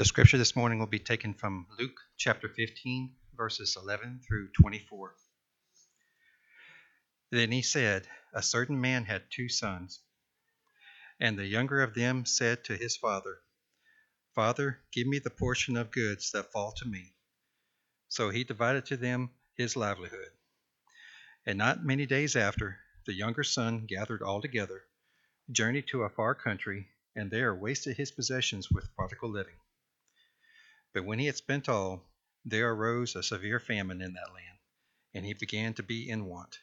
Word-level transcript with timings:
The 0.00 0.06
scripture 0.06 0.38
this 0.38 0.56
morning 0.56 0.78
will 0.78 0.86
be 0.86 0.98
taken 0.98 1.34
from 1.34 1.66
Luke 1.78 2.00
chapter 2.16 2.48
15, 2.48 3.14
verses 3.36 3.76
11 3.78 4.22
through 4.26 4.48
24. 4.58 5.14
Then 7.30 7.52
he 7.52 7.60
said, 7.60 8.08
A 8.32 8.42
certain 8.42 8.80
man 8.80 9.04
had 9.04 9.30
two 9.30 9.50
sons, 9.50 10.00
and 11.20 11.38
the 11.38 11.44
younger 11.44 11.82
of 11.82 11.92
them 11.92 12.24
said 12.24 12.64
to 12.64 12.78
his 12.78 12.96
father, 12.96 13.42
Father, 14.34 14.80
give 14.90 15.06
me 15.06 15.18
the 15.18 15.28
portion 15.28 15.76
of 15.76 15.90
goods 15.90 16.30
that 16.30 16.50
fall 16.50 16.72
to 16.78 16.88
me. 16.88 17.12
So 18.08 18.30
he 18.30 18.42
divided 18.42 18.86
to 18.86 18.96
them 18.96 19.28
his 19.52 19.76
livelihood. 19.76 20.32
And 21.44 21.58
not 21.58 21.84
many 21.84 22.06
days 22.06 22.36
after, 22.36 22.80
the 23.04 23.12
younger 23.12 23.44
son 23.44 23.84
gathered 23.84 24.22
all 24.22 24.40
together, 24.40 24.82
journeyed 25.52 25.88
to 25.88 26.04
a 26.04 26.08
far 26.08 26.34
country, 26.34 26.88
and 27.14 27.30
there 27.30 27.54
wasted 27.54 27.98
his 27.98 28.10
possessions 28.10 28.70
with 28.70 28.94
prodigal 28.96 29.28
living. 29.28 29.56
But 30.92 31.04
when 31.04 31.20
he 31.20 31.26
had 31.26 31.36
spent 31.36 31.68
all, 31.68 32.04
there 32.44 32.72
arose 32.72 33.14
a 33.14 33.22
severe 33.22 33.60
famine 33.60 34.00
in 34.00 34.14
that 34.14 34.32
land, 34.34 34.58
and 35.14 35.24
he 35.24 35.34
began 35.34 35.72
to 35.74 35.84
be 35.84 36.08
in 36.08 36.24
want. 36.24 36.58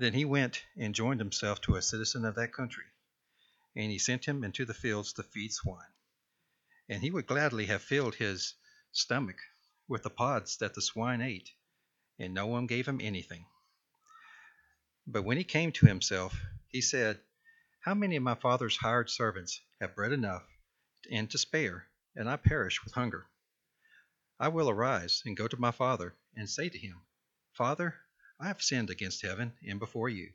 Then 0.00 0.14
he 0.14 0.24
went 0.24 0.64
and 0.76 0.94
joined 0.94 1.20
himself 1.20 1.60
to 1.62 1.76
a 1.76 1.82
citizen 1.82 2.24
of 2.24 2.34
that 2.34 2.52
country, 2.52 2.86
and 3.76 3.92
he 3.92 3.98
sent 3.98 4.24
him 4.24 4.42
into 4.42 4.64
the 4.64 4.74
fields 4.74 5.12
to 5.12 5.22
feed 5.22 5.52
swine. 5.52 5.92
And 6.88 7.02
he 7.02 7.10
would 7.12 7.26
gladly 7.26 7.66
have 7.66 7.82
filled 7.82 8.16
his 8.16 8.54
stomach 8.90 9.38
with 9.86 10.02
the 10.02 10.10
pods 10.10 10.56
that 10.56 10.74
the 10.74 10.82
swine 10.82 11.20
ate, 11.20 11.52
and 12.18 12.34
no 12.34 12.48
one 12.48 12.66
gave 12.66 12.88
him 12.88 13.00
anything. 13.00 13.46
But 15.06 15.22
when 15.22 15.36
he 15.36 15.44
came 15.44 15.70
to 15.72 15.86
himself, 15.86 16.40
he 16.66 16.80
said, 16.80 17.20
How 17.78 17.94
many 17.94 18.16
of 18.16 18.24
my 18.24 18.34
father's 18.34 18.78
hired 18.78 19.08
servants 19.08 19.60
have 19.80 19.94
bread 19.94 20.10
enough 20.10 20.44
and 21.10 21.30
to 21.30 21.38
spare? 21.38 21.86
And 22.16 22.28
I 22.28 22.36
perish 22.36 22.84
with 22.84 22.94
hunger. 22.94 23.26
I 24.38 24.48
will 24.48 24.70
arise 24.70 25.22
and 25.24 25.36
go 25.36 25.48
to 25.48 25.56
my 25.56 25.70
father, 25.70 26.14
and 26.36 26.48
say 26.48 26.68
to 26.68 26.78
him, 26.78 27.00
Father, 27.52 27.94
I 28.38 28.48
have 28.48 28.62
sinned 28.62 28.90
against 28.90 29.22
heaven 29.22 29.52
and 29.66 29.78
before 29.78 30.08
you, 30.08 30.32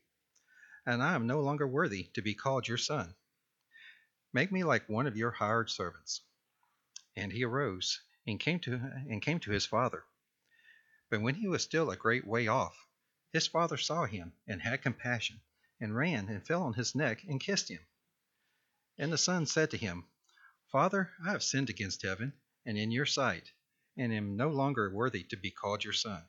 and 0.86 1.04
I 1.04 1.16
am 1.16 1.28
no 1.28 1.42
longer 1.42 1.67
worthy 1.67 2.09
to 2.14 2.22
be 2.22 2.34
called 2.34 2.67
your 2.67 2.78
son. 2.78 3.14
Make 4.31 4.52
me 4.52 4.64
like 4.64 4.88
one 4.88 5.08
of 5.08 5.17
your 5.17 5.31
hired 5.31 5.70
servants. 5.70 6.22
And 7.16 7.31
he 7.31 7.44
arose 7.44 8.02
and 8.26 8.39
came 8.39 8.59
to 8.61 8.76
and 8.76 9.22
came 9.22 9.39
to 9.42 9.52
his 9.52 9.66
father. 9.66 10.04
But 11.09 11.22
when 11.22 11.36
he 11.36 11.48
was 11.48 11.64
still 11.64 11.89
a 11.89 11.98
great 11.98 12.26
way 12.26 12.48
off, 12.48 12.88
his 13.34 13.48
father 13.48 13.78
saw 13.78 14.06
him 14.06 14.34
and 14.48 14.61
had 14.61 14.82
compassion, 14.82 15.42
and 15.80 15.95
ran 15.95 16.30
and 16.30 16.45
fell 16.45 16.64
on 16.64 16.73
his 16.73 16.95
neck 16.95 17.23
and 17.23 17.39
kissed 17.39 17.70
him. 17.70 17.82
And 18.98 19.11
the 19.11 19.17
son 19.17 19.45
said 19.45 19.72
to 19.72 19.78
him, 19.78 20.06
Father, 20.72 21.12
I 21.25 21.31
have 21.31 21.42
sinned 21.42 21.72
against 21.72 22.03
heaven 22.03 22.34
and 22.64 22.78
in 22.78 22.92
your 22.92 23.08
sight, 23.08 23.52
and 23.98 24.14
am 24.14 24.38
no 24.38 24.50
longer 24.50 24.94
worthy 24.94 25.23
to 25.23 25.36
be 25.36 25.50
called 25.50 25.84
your 25.84 25.94
son. 25.94 26.23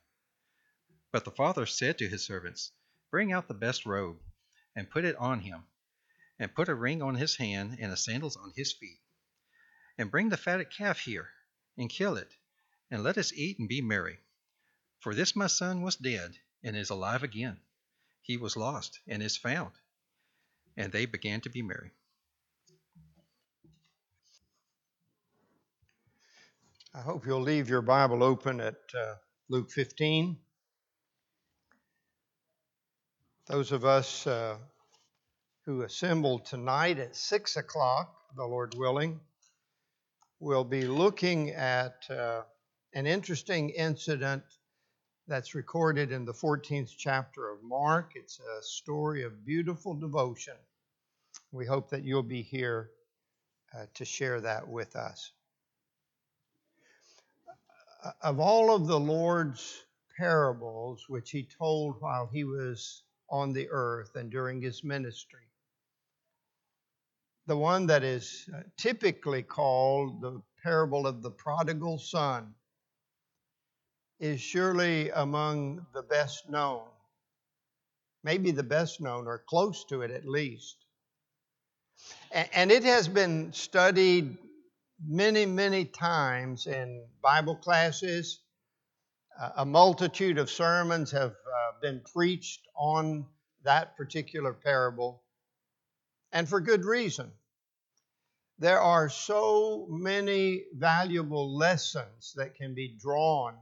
But 1.13 1.27
the 1.27 1.31
father 1.31 1.67
said 1.67 1.99
to 1.99 2.09
his 2.09 2.25
servants, 2.25 2.73
Bring 3.11 3.33
out 3.33 3.49
the 3.49 3.55
best 3.55 3.85
robe, 3.85 4.23
and 4.75 4.89
put 4.89 5.05
it 5.05 5.15
on 5.17 5.41
him, 5.41 5.67
and 6.39 6.55
put 6.55 6.71
a 6.71 6.75
ring 6.75 7.03
on 7.03 7.17
his 7.17 7.37
hand 7.37 7.77
and 7.79 7.99
sandals 7.99 8.35
on 8.37 8.55
his 8.57 8.73
feet. 8.73 9.01
And 9.99 10.11
bring 10.11 10.31
the 10.31 10.39
fatted 10.39 10.71
calf 10.71 11.01
here, 11.01 11.31
and 11.77 11.91
kill 11.91 12.17
it, 12.17 12.33
and 12.91 13.03
let 13.03 13.19
us 13.19 13.35
eat 13.35 13.59
and 13.59 13.69
be 13.69 13.83
merry. 13.83 14.21
For 15.01 15.15
this 15.15 15.37
my 15.37 15.49
son 15.49 15.83
was 15.83 15.97
dead, 15.97 16.39
and 16.63 16.79
is 16.79 16.89
alive 16.89 17.23
again. 17.23 17.61
He 18.23 18.39
was 18.39 18.57
lost, 18.57 19.01
and 19.07 19.23
is 19.23 19.37
found. 19.37 19.75
And 20.79 20.93
they 20.93 21.05
began 21.05 21.43
to 21.43 21.51
be 21.51 21.61
merry. 21.61 21.93
I 26.93 27.03
hope 27.03 27.25
you'll 27.25 27.41
leave 27.41 27.69
your 27.69 27.83
Bible 27.83 28.25
open 28.25 28.61
at 28.61 28.75
uh, 29.01 29.15
Luke 29.49 29.71
15. 29.71 30.37
Those 33.47 33.71
of 33.71 33.85
us 33.85 34.27
uh, 34.27 34.57
who 35.67 35.83
assemble 35.83 36.41
tonight 36.41 36.99
at 36.99 37.15
6 37.15 37.57
o'clock, 37.57 38.13
the 38.35 38.45
Lord 38.45 38.75
willing, 38.77 39.21
will 40.41 40.65
be 40.65 40.83
looking 40.83 41.51
at 41.51 42.11
uh, 42.11 42.43
an 42.93 43.07
interesting 43.07 43.71
incident 43.71 44.43
that's 45.29 45.55
recorded 45.55 46.11
in 46.11 46.25
the 46.25 46.35
14th 46.35 46.91
chapter 46.99 47.53
of 47.53 47.63
Mark. 47.63 48.15
It's 48.17 48.41
a 48.41 48.63
story 48.65 49.23
of 49.23 49.45
beautiful 49.47 49.95
devotion. 49.95 50.57
We 51.53 51.67
hope 51.67 51.91
that 51.91 52.03
you'll 52.03 52.25
be 52.25 52.43
here 52.43 52.91
uh, 53.73 53.87
to 53.95 54.05
share 54.05 54.41
that 54.41 54.67
with 54.67 54.97
us 54.97 55.31
of 58.23 58.41
all 58.41 58.75
of 58.75 58.87
the 58.87 58.99
Lord's 58.99 59.85
parables 60.17 61.05
which 61.09 61.31
he 61.31 61.49
told 61.59 62.01
while 62.01 62.29
he 62.33 62.45
was 62.45 63.03
on 63.31 63.53
the 63.53 63.69
earth 63.71 64.17
and 64.17 64.31
during 64.31 64.61
his 64.61 64.85
ministry, 64.85 65.49
the 67.47 67.57
one 67.57 67.87
that 67.87 68.03
is 68.03 68.49
uh, 68.55 68.61
typically 68.77 69.43
called 69.43 70.21
the 70.21 70.41
parable 70.63 71.07
of 71.07 71.23
the 71.23 71.31
prodigal 71.31 71.99
son 71.99 72.55
is 74.19 74.41
surely 74.41 75.11
among 75.11 75.87
the 75.95 76.03
best 76.03 76.49
known, 76.51 76.83
maybe 78.23 78.51
the 78.51 78.63
best 78.63 79.01
known 79.01 79.27
or 79.27 79.43
close 79.49 79.85
to 79.85 80.03
it 80.03 80.11
at 80.11 80.27
least. 80.27 80.85
And 82.31 82.71
it 82.71 82.85
has 82.85 83.09
been 83.09 83.53
studied 83.53 84.37
many, 85.07 85.47
many 85.47 85.85
times 85.85 86.67
in 86.67 87.05
Bible 87.23 87.57
classes. 87.57 88.41
Uh, 89.41 89.51
a 89.59 89.65
multitude 89.65 90.39
of 90.39 90.51
sermons 90.51 91.11
have 91.11 91.31
uh, 91.33 91.73
been 91.81 92.01
preached 92.13 92.67
on 92.77 93.27
that 93.65 93.97
particular 93.97 94.53
parable, 94.53 95.23
and 96.33 96.49
for 96.49 96.61
good 96.61 96.85
reason. 96.85 97.31
There 98.59 98.81
are 98.81 99.09
so 99.09 99.87
many 99.89 100.65
valuable 100.75 101.57
lessons 101.57 102.35
that 102.37 102.57
can 102.57 102.75
be 102.75 102.99
drawn 103.01 103.55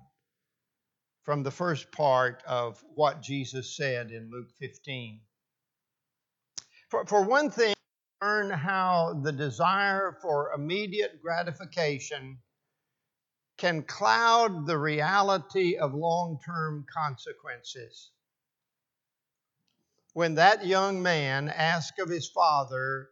from 1.22 1.44
the 1.44 1.53
first 1.53 1.93
part 1.93 2.43
of 2.47 2.82
what 2.94 3.22
Jesus 3.22 3.77
said 3.77 4.10
in 4.10 4.31
Luke 4.31 4.50
15. 4.59 5.21
For, 6.88 7.06
for 7.06 7.22
one 7.22 7.50
thing, 7.50 7.75
learn 8.20 8.50
how 8.50 9.20
the 9.22 9.32
desire 9.32 10.18
for 10.20 10.52
immediate 10.52 11.22
gratification 11.22 12.38
can 13.56 13.82
cloud 13.82 14.66
the 14.66 14.78
reality 14.78 15.76
of 15.76 15.94
long 15.94 16.38
term 16.44 16.86
consequences. 16.92 18.10
When 20.14 20.34
that 20.36 20.66
young 20.66 21.02
man 21.02 21.48
asked 21.48 21.98
of 21.98 22.08
his 22.08 22.28
father 22.28 23.08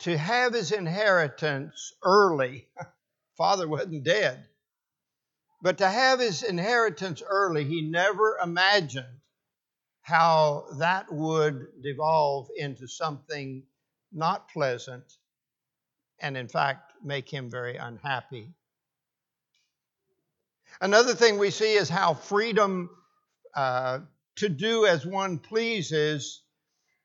to 0.00 0.16
have 0.16 0.54
his 0.54 0.72
inheritance 0.72 1.92
early, 2.02 2.68
father 3.36 3.68
wasn't 3.68 4.04
dead, 4.04 4.46
but 5.60 5.78
to 5.78 5.88
have 5.88 6.20
his 6.20 6.42
inheritance 6.42 7.22
early, 7.26 7.64
he 7.64 7.82
never 7.82 8.38
imagined 8.42 9.15
how 10.06 10.64
that 10.78 11.12
would 11.12 11.66
devolve 11.82 12.46
into 12.56 12.86
something 12.86 13.60
not 14.12 14.48
pleasant 14.48 15.02
and, 16.20 16.36
in 16.36 16.46
fact, 16.46 16.92
make 17.02 17.28
him 17.28 17.50
very 17.50 17.76
unhappy. 17.76 18.48
Another 20.80 21.12
thing 21.12 21.38
we 21.38 21.50
see 21.50 21.74
is 21.74 21.88
how 21.88 22.14
freedom 22.14 22.88
uh, 23.56 23.98
to 24.36 24.48
do 24.48 24.86
as 24.86 25.04
one 25.04 25.40
pleases 25.40 26.42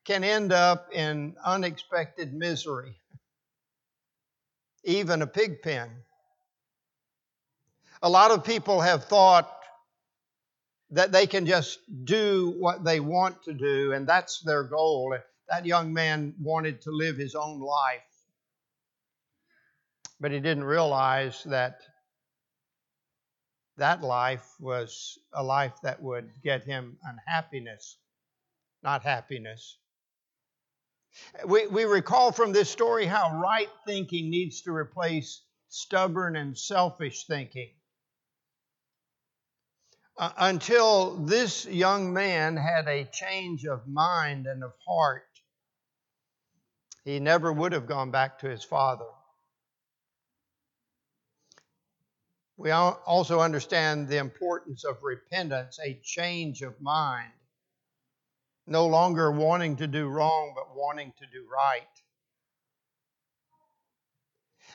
can 0.04 0.22
end 0.22 0.52
up 0.52 0.86
in 0.92 1.34
unexpected 1.44 2.32
misery, 2.32 2.94
even 4.84 5.22
a 5.22 5.26
pig 5.26 5.60
pen. 5.60 5.90
A 8.00 8.08
lot 8.08 8.30
of 8.30 8.44
people 8.44 8.80
have 8.80 9.06
thought 9.06 9.61
that 10.92 11.10
they 11.10 11.26
can 11.26 11.46
just 11.46 11.78
do 12.04 12.54
what 12.58 12.84
they 12.84 13.00
want 13.00 13.42
to 13.44 13.54
do, 13.54 13.92
and 13.92 14.06
that's 14.06 14.40
their 14.42 14.62
goal. 14.62 15.16
That 15.48 15.64
young 15.66 15.92
man 15.92 16.34
wanted 16.40 16.82
to 16.82 16.90
live 16.90 17.16
his 17.16 17.34
own 17.34 17.60
life, 17.60 18.00
but 20.20 20.32
he 20.32 20.38
didn't 20.38 20.64
realize 20.64 21.42
that 21.44 21.78
that 23.78 24.02
life 24.02 24.46
was 24.60 25.18
a 25.32 25.42
life 25.42 25.72
that 25.82 26.02
would 26.02 26.30
get 26.44 26.62
him 26.64 26.98
unhappiness, 27.02 27.96
not 28.82 29.02
happiness. 29.02 29.78
We, 31.46 31.66
we 31.68 31.84
recall 31.84 32.32
from 32.32 32.52
this 32.52 32.68
story 32.68 33.06
how 33.06 33.40
right 33.42 33.68
thinking 33.86 34.30
needs 34.30 34.60
to 34.62 34.72
replace 34.72 35.42
stubborn 35.68 36.36
and 36.36 36.56
selfish 36.56 37.24
thinking 37.26 37.70
uh, 40.18 40.30
until 40.36 41.16
this 41.24 41.64
young 41.66 42.12
man 42.12 42.56
had 42.56 42.86
a 42.86 43.04
change 43.04 43.64
of 43.64 43.86
mind 43.88 44.46
and 44.46 44.62
of 44.62 44.72
heart. 44.86 45.24
He 47.04 47.18
never 47.18 47.52
would 47.52 47.72
have 47.72 47.86
gone 47.86 48.10
back 48.10 48.38
to 48.40 48.48
his 48.48 48.62
father. 48.62 49.06
We 52.56 52.70
also 52.70 53.40
understand 53.40 54.08
the 54.08 54.18
importance 54.18 54.84
of 54.84 55.02
repentance, 55.02 55.78
a 55.84 55.98
change 56.04 56.62
of 56.62 56.80
mind. 56.80 57.32
No 58.66 58.86
longer 58.86 59.32
wanting 59.32 59.76
to 59.76 59.88
do 59.88 60.06
wrong, 60.06 60.52
but 60.54 60.76
wanting 60.76 61.12
to 61.18 61.26
do 61.26 61.44
right. 61.52 61.82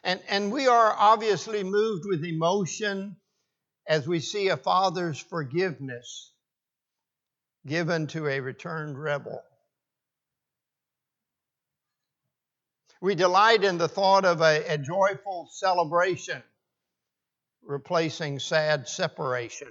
And, 0.03 0.19
and 0.27 0.51
we 0.51 0.67
are 0.67 0.93
obviously 0.97 1.63
moved 1.63 2.03
with 2.05 2.25
emotion 2.25 3.15
as 3.87 4.07
we 4.07 4.19
see 4.19 4.49
a 4.49 4.57
father's 4.57 5.19
forgiveness 5.19 6.31
given 7.65 8.07
to 8.07 8.27
a 8.27 8.39
returned 8.39 8.97
rebel. 9.01 9.41
We 13.01 13.15
delight 13.15 13.63
in 13.63 13.77
the 13.77 13.87
thought 13.87 14.25
of 14.25 14.41
a, 14.41 14.63
a 14.67 14.77
joyful 14.77 15.47
celebration 15.51 16.41
replacing 17.63 18.39
sad 18.39 18.87
separation. 18.87 19.67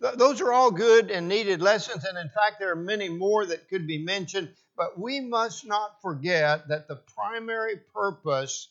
Th- 0.00 0.14
those 0.14 0.40
are 0.40 0.52
all 0.52 0.70
good 0.70 1.10
and 1.10 1.28
needed 1.28 1.62
lessons, 1.62 2.04
and 2.04 2.18
in 2.18 2.28
fact, 2.28 2.56
there 2.60 2.70
are 2.70 2.76
many 2.76 3.08
more 3.08 3.46
that 3.46 3.68
could 3.68 3.86
be 3.86 4.04
mentioned, 4.04 4.54
but 4.76 4.98
we 4.98 5.20
must 5.20 5.66
not 5.66 6.00
forget 6.02 6.68
that 6.68 6.86
the 6.86 7.02
primary 7.14 7.78
purpose 7.94 8.68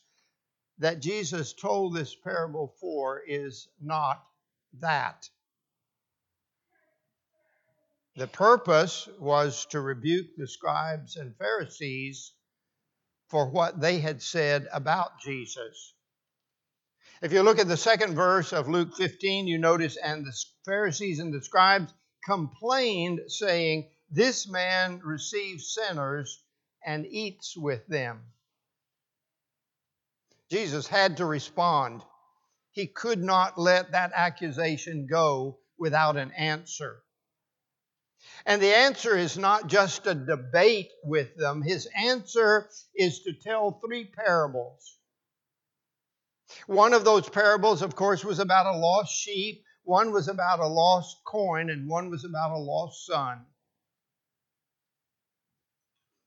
that 0.78 1.00
Jesus 1.00 1.52
told 1.52 1.94
this 1.94 2.14
parable 2.14 2.74
for 2.80 3.22
is 3.26 3.68
not 3.80 4.22
that. 4.80 5.28
The 8.16 8.26
purpose 8.26 9.08
was 9.18 9.66
to 9.66 9.80
rebuke 9.80 10.36
the 10.36 10.48
scribes 10.48 11.16
and 11.16 11.36
Pharisees 11.36 12.32
for 13.28 13.50
what 13.50 13.80
they 13.80 13.98
had 13.98 14.22
said 14.22 14.68
about 14.72 15.20
Jesus. 15.20 15.94
If 17.22 17.32
you 17.32 17.42
look 17.42 17.58
at 17.58 17.68
the 17.68 17.76
second 17.76 18.14
verse 18.14 18.52
of 18.52 18.68
Luke 18.68 18.94
15, 18.96 19.46
you 19.46 19.58
notice, 19.58 19.96
and 19.96 20.24
the 20.24 20.36
Pharisees 20.64 21.18
and 21.18 21.32
the 21.32 21.42
scribes 21.42 21.92
complained, 22.24 23.20
saying, 23.28 23.90
This 24.10 24.48
man 24.48 25.00
receives 25.02 25.74
sinners 25.74 26.42
and 26.84 27.06
eats 27.06 27.56
with 27.56 27.86
them. 27.86 28.22
Jesus 30.50 30.86
had 30.86 31.16
to 31.16 31.26
respond. 31.26 32.02
He 32.72 32.86
could 32.86 33.22
not 33.22 33.58
let 33.58 33.92
that 33.92 34.12
accusation 34.14 35.06
go 35.10 35.58
without 35.78 36.16
an 36.16 36.30
answer. 36.32 37.02
And 38.44 38.60
the 38.60 38.74
answer 38.74 39.16
is 39.16 39.38
not 39.38 39.66
just 39.66 40.06
a 40.06 40.14
debate 40.14 40.90
with 41.04 41.36
them, 41.36 41.62
his 41.62 41.88
answer 41.96 42.68
is 42.94 43.20
to 43.20 43.32
tell 43.32 43.80
three 43.84 44.04
parables. 44.04 44.98
One 46.66 46.92
of 46.92 47.04
those 47.04 47.28
parables, 47.28 47.82
of 47.82 47.96
course, 47.96 48.24
was 48.24 48.38
about 48.38 48.66
a 48.66 48.78
lost 48.78 49.12
sheep, 49.12 49.64
one 49.84 50.12
was 50.12 50.28
about 50.28 50.60
a 50.60 50.66
lost 50.66 51.18
coin, 51.24 51.70
and 51.70 51.88
one 51.88 52.10
was 52.10 52.24
about 52.24 52.52
a 52.52 52.58
lost 52.58 53.06
son. 53.06 53.44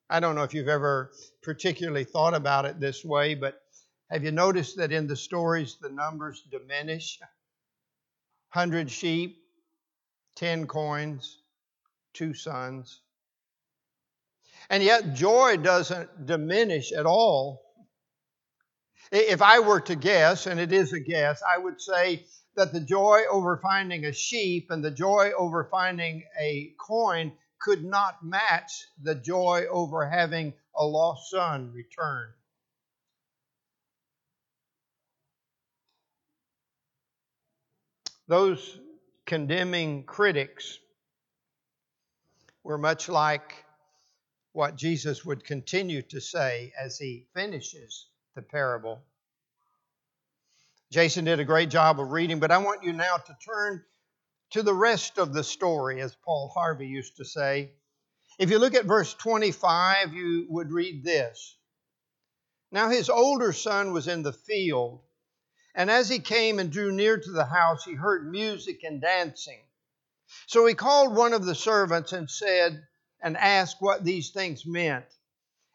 I 0.10 0.20
don't 0.20 0.36
know 0.36 0.44
if 0.44 0.54
you've 0.54 0.68
ever 0.68 1.12
particularly 1.44 2.04
thought 2.04 2.34
about 2.34 2.66
it 2.66 2.80
this 2.80 3.06
way, 3.06 3.36
but 3.36 3.62
have 4.10 4.24
you 4.24 4.32
noticed 4.32 4.78
that 4.78 4.92
in 4.92 5.08
the 5.08 5.16
stories 5.16 5.78
the 5.82 5.90
numbers 5.90 6.44
diminish? 6.50 7.20
100 8.54 8.90
sheep, 8.90 9.38
10 10.36 10.66
coins, 10.66 11.38
two 12.14 12.34
sons. 12.34 13.02
And 14.70 14.84
yet, 14.84 15.14
joy 15.14 15.58
doesn't 15.58 16.26
diminish 16.26 16.92
at 16.92 17.06
all. 17.06 17.62
If 19.12 19.42
I 19.42 19.60
were 19.60 19.82
to 19.82 19.96
guess, 19.96 20.48
and 20.48 20.60
it 20.60 20.72
is 20.72 20.94
a 20.94 21.00
guess, 21.00 21.42
I 21.48 21.58
would 21.58 21.82
say 21.82 22.26
that 22.56 22.74
the 22.74 22.80
joy 22.80 23.22
over 23.32 23.58
finding 23.58 24.06
a 24.06 24.14
sheep 24.14 24.68
and 24.70 24.84
the 24.84 24.92
joy 24.92 25.32
over 25.38 25.68
finding 25.72 26.24
a 26.40 26.74
coin 26.80 27.32
could 27.60 27.84
not 27.84 28.24
match 28.24 28.86
the 29.02 29.16
joy 29.16 29.66
over 29.70 30.08
having 30.08 30.54
a 30.76 30.86
lost 30.86 31.30
son 31.30 31.72
returned. 31.74 32.34
Those 38.30 38.80
condemning 39.26 40.04
critics 40.04 40.78
were 42.64 42.78
much 42.78 43.10
like 43.10 43.66
what 44.52 44.76
Jesus 44.76 45.26
would 45.26 45.44
continue 45.44 46.04
to 46.04 46.22
say 46.22 46.72
as 46.80 47.00
he 47.00 47.26
finishes 47.34 48.06
the 48.36 48.44
parable. 48.44 49.02
Jason 50.92 51.26
did 51.26 51.40
a 51.40 51.44
great 51.44 51.72
job 51.72 52.00
of 52.00 52.12
reading, 52.12 52.40
but 52.40 52.52
I 52.52 52.60
want 52.60 52.84
you 52.84 52.94
now 52.94 53.18
to 53.18 53.38
turn 53.44 53.84
to 54.52 54.62
the 54.62 54.76
rest 54.76 55.18
of 55.18 55.34
the 55.34 55.44
story, 55.44 56.00
as 56.00 56.16
Paul 56.24 56.52
Harvey 56.54 56.86
used 56.86 57.18
to 57.18 57.26
say. 57.26 57.72
If 58.38 58.52
you 58.52 58.60
look 58.60 58.76
at 58.76 58.86
verse 58.86 59.12
25, 59.16 60.14
you 60.14 60.46
would 60.50 60.72
read 60.72 61.04
this 61.04 61.58
Now 62.72 62.92
his 62.92 63.10
older 63.10 63.54
son 63.54 63.92
was 63.92 64.08
in 64.08 64.22
the 64.22 64.34
field 64.34 65.02
and 65.80 65.90
as 65.90 66.10
he 66.10 66.20
came 66.20 66.60
and 66.60 66.74
drew 66.74 66.92
near 66.92 67.18
to 67.18 67.32
the 67.32 67.46
house, 67.46 67.86
he 67.86 67.94
heard 67.94 68.30
music 68.30 68.84
and 68.84 69.00
dancing. 69.00 69.62
So 70.46 70.66
he 70.66 70.74
called 70.74 71.16
one 71.16 71.32
of 71.32 71.46
the 71.46 71.56
servants 71.56 72.12
and 72.12 72.30
said, 72.30 72.86
and 73.22 73.38
asked 73.38 73.78
what 73.80 74.04
these 74.04 74.32
things 74.32 74.66
meant. 74.66 75.06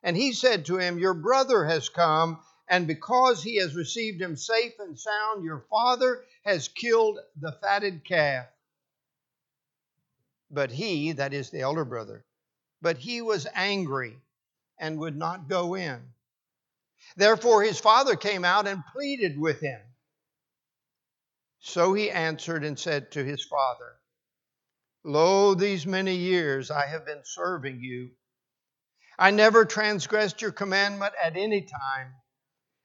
And 0.03 0.15
he 0.15 0.35
said 0.35 0.67
to 0.67 0.77
him, 0.77 0.99
Your 0.99 1.15
brother 1.15 1.65
has 1.65 1.89
come, 1.89 2.39
and 2.69 2.87
because 2.87 3.43
he 3.43 3.57
has 3.57 3.75
received 3.75 4.21
him 4.21 4.37
safe 4.37 4.75
and 4.79 5.01
sound, 5.01 5.43
your 5.43 5.65
father 5.71 6.23
has 6.45 6.69
killed 6.69 7.19
the 7.41 7.53
fatted 7.63 8.05
calf. 8.05 8.45
But 10.51 10.71
he, 10.71 11.13
that 11.13 11.33
is 11.33 11.49
the 11.49 11.63
elder 11.63 11.87
brother, 11.87 12.27
but 12.83 12.99
he 12.99 13.23
was 13.23 13.47
angry 13.55 14.19
and 14.79 14.99
would 14.99 15.17
not 15.17 15.49
go 15.49 15.75
in. 15.75 16.03
Therefore 17.17 17.63
his 17.63 17.81
father 17.81 18.17
came 18.17 18.45
out 18.45 18.67
and 18.67 18.85
pleaded 18.93 19.41
with 19.41 19.61
him. 19.61 19.81
So 21.67 21.95
he 21.95 22.11
answered 22.11 22.63
and 22.63 22.79
said 22.79 23.11
to 23.13 23.25
his 23.25 23.43
father, 23.43 23.97
Lo, 25.03 25.55
these 25.55 25.87
many 25.87 26.15
years 26.15 26.71
I 26.71 26.85
have 26.85 27.07
been 27.07 27.23
serving 27.25 27.81
you. 27.81 28.11
I 29.19 29.31
never 29.31 29.65
transgressed 29.65 30.43
your 30.43 30.53
commandment 30.53 31.15
at 31.21 31.39
any 31.39 31.63
time, 31.63 32.17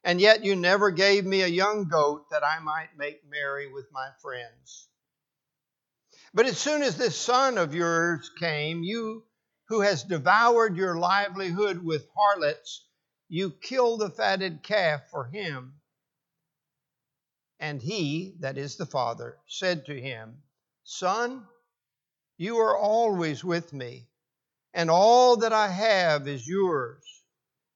and 0.06 0.22
yet 0.22 0.46
you 0.46 0.56
never 0.56 0.92
gave 0.92 1.26
me 1.26 1.42
a 1.42 1.48
young 1.48 1.90
goat 1.90 2.30
that 2.32 2.46
I 2.46 2.60
might 2.60 2.96
make 2.98 3.30
merry 3.30 3.72
with 3.72 3.92
my 3.92 4.12
friends. 4.22 4.88
But 6.34 6.46
as 6.46 6.58
soon 6.58 6.82
as 6.82 6.96
this 6.96 7.18
son 7.18 7.58
of 7.58 7.76
yours 7.76 8.32
came, 8.40 8.82
you 8.82 9.26
who 9.68 9.82
has 9.82 10.04
devoured 10.04 10.78
your 10.78 10.98
livelihood 10.98 11.84
with 11.84 12.08
harlots, 12.16 12.86
you 13.28 13.52
killed 13.52 14.00
the 14.00 14.10
fatted 14.10 14.64
calf 14.64 15.02
for 15.12 15.26
him. 15.26 15.79
And 17.60 17.82
he, 17.82 18.36
that 18.40 18.58
is 18.58 18.78
the 18.78 18.86
Father, 18.86 19.38
said 19.48 19.86
to 19.86 20.00
him, 20.00 20.42
Son, 20.84 21.46
you 22.38 22.58
are 22.58 22.78
always 22.78 23.44
with 23.44 23.74
me, 23.74 24.08
and 24.74 24.90
all 24.90 25.38
that 25.38 25.52
I 25.52 25.68
have 25.68 26.28
is 26.28 26.48
yours. 26.48 27.04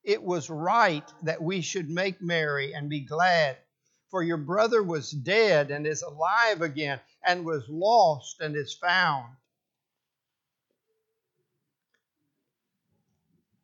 It 0.04 0.24
was 0.24 0.50
right 0.50 1.04
that 1.24 1.42
we 1.42 1.62
should 1.62 1.90
make 1.90 2.22
merry 2.22 2.74
and 2.74 2.90
be 2.90 3.02
glad, 3.02 3.58
for 4.10 4.24
your 4.24 4.38
brother 4.38 4.82
was 4.82 5.12
dead 5.12 5.70
and 5.70 5.86
is 5.86 6.02
alive 6.02 6.62
again, 6.62 7.00
and 7.26 7.46
was 7.46 7.64
lost 7.68 8.40
and 8.40 8.56
is 8.56 8.74
found. 8.74 9.28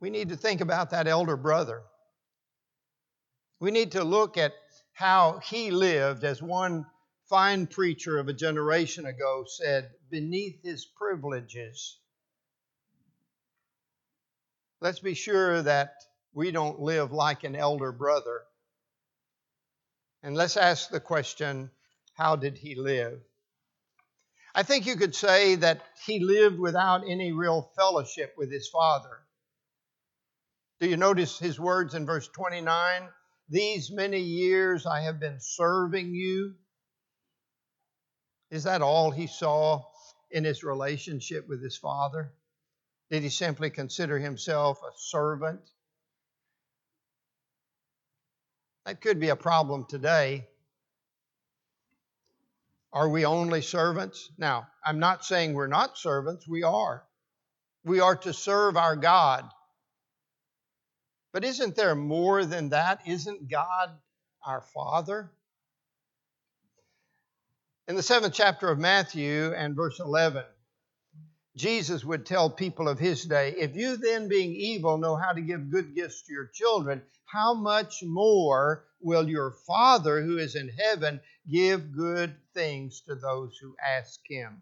We 0.02 0.10
need 0.10 0.30
to 0.30 0.38
think 0.38 0.62
about 0.62 0.90
that 0.92 1.08
elder 1.08 1.38
brother. 1.38 1.82
We 3.60 3.72
need 3.72 3.94
to 3.94 4.04
look 4.04 4.38
at 4.38 4.54
how 5.00 5.40
he 5.46 5.72
lived, 5.72 6.26
as 6.26 6.42
one 6.42 6.86
fine 7.30 7.66
preacher 7.66 8.18
of 8.18 8.28
a 8.28 8.34
generation 8.34 9.06
ago 9.06 9.46
said, 9.48 9.90
beneath 10.10 10.62
his 10.62 10.86
privileges. 10.86 11.98
Let's 14.82 15.00
be 15.00 15.14
sure 15.14 15.62
that 15.62 15.94
we 16.34 16.52
don't 16.52 16.82
live 16.82 17.14
like 17.14 17.46
an 17.46 17.56
elder 17.56 17.94
brother. 17.94 18.42
And 20.22 20.36
let's 20.36 20.58
ask 20.58 20.90
the 20.90 21.00
question 21.00 21.72
how 22.16 22.36
did 22.36 22.58
he 22.58 22.76
live? 22.76 23.22
I 24.54 24.64
think 24.64 24.86
you 24.86 24.98
could 24.98 25.16
say 25.16 25.56
that 25.56 25.82
he 26.06 26.20
lived 26.20 26.60
without 26.60 27.08
any 27.08 27.32
real 27.32 27.72
fellowship 27.78 28.34
with 28.38 28.52
his 28.52 28.68
father. 28.68 29.20
Do 30.82 30.90
you 30.90 30.98
notice 30.98 31.40
his 31.40 31.58
words 31.58 31.96
in 31.96 32.06
verse 32.06 32.28
29? 32.28 33.08
These 33.50 33.92
many 33.92 34.20
years 34.20 34.86
I 34.86 35.02
have 35.02 35.20
been 35.20 35.40
serving 35.40 36.14
you. 36.14 36.54
Is 38.52 38.64
that 38.64 38.82
all 38.82 39.12
he 39.12 39.28
saw 39.28 39.84
in 40.32 40.44
his 40.44 40.64
relationship 40.64 41.48
with 41.48 41.64
his 41.64 41.78
father? 41.78 42.32
Did 43.10 43.24
he 43.24 43.30
simply 43.30 43.72
consider 43.72 44.20
himself 44.20 44.80
a 44.84 44.92
servant? 44.98 45.62
That 48.86 49.02
could 49.02 49.20
be 49.20 49.30
a 49.30 49.36
problem 49.36 49.86
today. 49.90 50.48
Are 52.94 53.10
we 53.10 53.26
only 53.26 53.62
servants? 53.62 54.32
Now, 54.38 54.68
I'm 54.86 55.00
not 55.00 55.26
saying 55.26 55.54
we're 55.54 55.68
not 55.68 55.98
servants, 55.98 56.48
we 56.48 56.64
are. 56.64 57.04
We 57.84 58.00
are 58.00 58.16
to 58.18 58.34
serve 58.34 58.78
our 58.78 58.96
God. 58.96 59.50
But 61.32 61.44
isn't 61.44 61.76
there 61.76 61.96
more 61.96 62.46
than 62.46 62.70
that? 62.70 63.02
Isn't 63.06 63.50
God 63.50 63.92
our 64.46 64.62
Father? 64.62 65.32
In 67.88 67.96
the 67.96 68.04
seventh 68.04 68.34
chapter 68.34 68.70
of 68.70 68.80
Matthew 68.80 69.52
and 69.54 69.76
verse 69.76 70.00
11, 70.00 70.44
Jesus 71.56 72.04
would 72.04 72.26
tell 72.26 72.50
people 72.50 72.88
of 72.88 73.00
his 73.00 73.26
day, 73.26 73.54
If 73.58 73.76
you 73.76 73.98
then, 73.98 74.28
being 74.28 74.54
evil, 74.54 74.98
know 74.98 75.16
how 75.16 75.34
to 75.34 75.42
give 75.42 75.72
good 75.72 75.96
gifts 75.96 76.22
to 76.24 76.34
your 76.34 76.48
children, 76.54 77.02
how 77.26 77.54
much 77.54 78.04
more 78.04 78.86
will 79.02 79.28
your 79.28 79.52
Father 79.52 80.22
who 80.22 80.38
is 80.38 80.56
in 80.56 80.70
heaven 80.70 81.20
give 81.50 81.92
good 81.92 82.36
things 82.54 83.02
to 83.02 83.16
those 83.16 83.58
who 83.58 83.76
ask 83.84 84.20
him? 84.28 84.62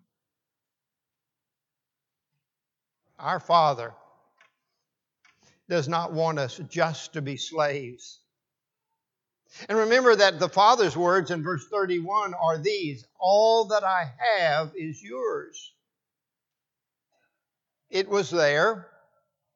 Our 3.20 3.40
Father 3.40 3.94
does 5.70 5.88
not 5.88 6.14
want 6.14 6.40
us 6.40 6.60
just 6.70 7.14
to 7.14 7.22
be 7.22 7.38
slaves. 7.38 8.20
And 9.70 9.78
remember 9.78 10.16
that 10.16 10.40
the 10.40 10.50
Father's 10.50 10.96
words 10.96 11.32
in 11.32 11.44
verse 11.44 11.68
31 11.70 12.34
are 12.34 12.58
these 12.58 13.06
All 13.20 13.66
that 13.66 13.84
I 13.84 14.14
have 14.38 14.72
is 14.76 15.02
yours. 15.02 15.74
It 17.90 18.10
was 18.10 18.30
there 18.30 18.88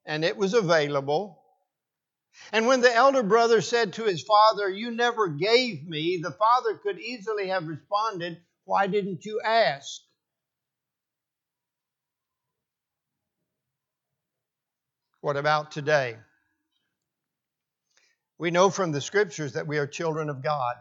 and 0.06 0.24
it 0.24 0.38
was 0.38 0.54
available. 0.54 1.38
And 2.54 2.66
when 2.66 2.82
the 2.82 2.94
elder 2.94 3.24
brother 3.24 3.62
said 3.62 3.94
to 3.94 4.06
his 4.06 4.24
father, 4.24 4.70
You 4.70 4.92
never 4.92 5.28
gave 5.28 5.88
me, 5.88 6.18
the 6.22 6.32
father 6.32 6.76
could 6.76 7.00
easily 7.00 7.50
have 7.50 7.68
responded, 7.68 8.42
Why 8.64 8.88
didn't 8.88 9.26
you 9.26 9.42
ask? 9.44 10.02
What 15.22 15.38
about 15.38 15.72
today? 15.72 16.18
We 18.40 18.50
know 18.50 18.72
from 18.72 18.92
the 18.92 19.02
scriptures 19.02 19.54
that 19.54 19.68
we 19.68 19.78
are 19.78 19.86
children 19.86 20.30
of 20.30 20.44
God. 20.44 20.76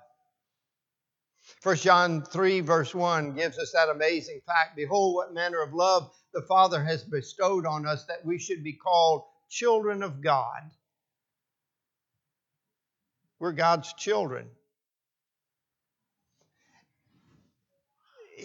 1 1.63 1.77
John 1.77 2.23
3, 2.23 2.61
verse 2.61 2.95
1 2.95 3.35
gives 3.35 3.59
us 3.59 3.73
that 3.73 3.91
amazing 3.91 4.41
fact 4.47 4.77
Behold, 4.77 5.15
what 5.15 5.35
manner 5.35 5.63
of 5.63 5.75
love 5.75 6.11
the 6.33 6.43
Father 6.43 6.83
has 6.83 7.05
bestowed 7.05 7.67
on 7.67 7.87
us 7.87 8.07
that 8.07 8.25
we 8.25 8.39
should 8.39 8.65
be 8.65 8.73
called 8.73 9.25
children 9.51 10.03
of 10.03 10.23
God. 10.23 10.63
We're 13.39 13.53
God's 13.53 13.93
children. 13.95 14.49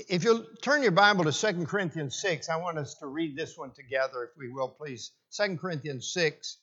If 0.09 0.25
you'll 0.25 0.45
turn 0.61 0.81
your 0.81 0.91
Bible 0.91 1.23
to 1.23 1.31
2 1.31 1.65
Corinthians 1.65 2.19
6, 2.19 2.49
I 2.49 2.57
want 2.57 2.77
us 2.77 2.95
to 2.95 3.07
read 3.07 3.37
this 3.37 3.57
one 3.57 3.71
together, 3.71 4.25
if 4.25 4.37
we 4.37 4.49
will, 4.49 4.67
please. 4.67 5.11
2 5.37 5.55
Corinthians 5.55 6.11
6, 6.11 6.57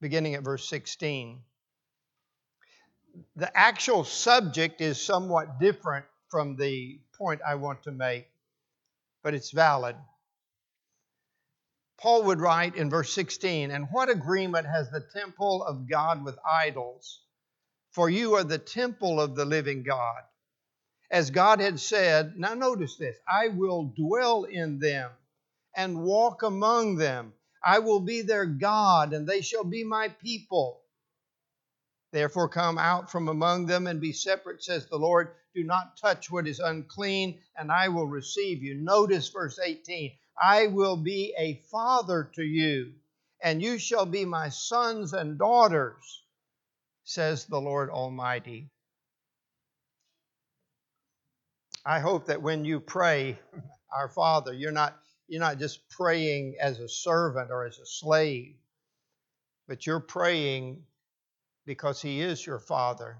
beginning 0.00 0.34
at 0.34 0.42
verse 0.42 0.68
16. 0.68 1.40
The 3.36 3.56
actual 3.56 4.02
subject 4.02 4.80
is 4.80 5.00
somewhat 5.00 5.60
different 5.60 6.04
from 6.30 6.56
the 6.56 6.98
point 7.16 7.42
I 7.46 7.54
want 7.54 7.84
to 7.84 7.92
make, 7.92 8.26
but 9.22 9.34
it's 9.34 9.52
valid. 9.52 9.94
Paul 12.00 12.24
would 12.24 12.40
write 12.40 12.74
in 12.74 12.90
verse 12.90 13.12
16, 13.12 13.70
And 13.70 13.86
what 13.92 14.10
agreement 14.10 14.66
has 14.66 14.90
the 14.90 15.06
temple 15.14 15.62
of 15.62 15.88
God 15.88 16.24
with 16.24 16.38
idols? 16.44 17.20
For 17.92 18.10
you 18.10 18.34
are 18.34 18.44
the 18.44 18.58
temple 18.58 19.20
of 19.20 19.36
the 19.36 19.44
living 19.44 19.84
God 19.84 20.22
as 21.12 21.30
God 21.30 21.60
had 21.60 21.78
said, 21.78 22.38
now 22.38 22.54
notice 22.54 22.96
this 22.96 23.18
I 23.30 23.48
will 23.48 23.92
dwell 23.94 24.44
in 24.44 24.78
them 24.78 25.10
and 25.76 26.02
walk 26.02 26.42
among 26.42 26.96
them. 26.96 27.34
I 27.62 27.80
will 27.80 28.00
be 28.00 28.22
their 28.22 28.46
God, 28.46 29.12
and 29.12 29.28
they 29.28 29.42
shall 29.42 29.62
be 29.62 29.84
my 29.84 30.08
people. 30.08 30.80
Therefore, 32.12 32.48
come 32.48 32.78
out 32.78 33.10
from 33.10 33.28
among 33.28 33.66
them 33.66 33.86
and 33.86 34.00
be 34.00 34.12
separate, 34.12 34.64
says 34.64 34.86
the 34.86 34.98
Lord. 34.98 35.34
Do 35.54 35.64
not 35.64 35.98
touch 35.98 36.30
what 36.30 36.48
is 36.48 36.60
unclean, 36.60 37.38
and 37.56 37.70
I 37.70 37.88
will 37.88 38.06
receive 38.06 38.62
you. 38.62 38.74
Notice 38.74 39.28
verse 39.28 39.58
18 39.62 40.12
I 40.42 40.68
will 40.68 40.96
be 40.96 41.34
a 41.38 41.62
father 41.70 42.30
to 42.36 42.42
you, 42.42 42.94
and 43.42 43.62
you 43.62 43.78
shall 43.78 44.06
be 44.06 44.24
my 44.24 44.48
sons 44.48 45.12
and 45.12 45.38
daughters, 45.38 46.24
says 47.04 47.44
the 47.44 47.60
Lord 47.60 47.90
Almighty. 47.90 48.70
I 51.84 51.98
hope 51.98 52.26
that 52.26 52.42
when 52.42 52.64
you 52.64 52.78
pray, 52.80 53.38
Our 53.96 54.08
Father, 54.08 54.52
you're 54.52 54.72
not, 54.72 54.96
you're 55.26 55.40
not 55.40 55.58
just 55.58 55.88
praying 55.90 56.56
as 56.60 56.78
a 56.78 56.88
servant 56.88 57.50
or 57.50 57.66
as 57.66 57.78
a 57.78 57.86
slave, 57.86 58.54
but 59.66 59.84
you're 59.86 60.00
praying 60.00 60.84
because 61.66 62.00
He 62.00 62.20
is 62.20 62.44
your 62.46 62.60
Father. 62.60 63.18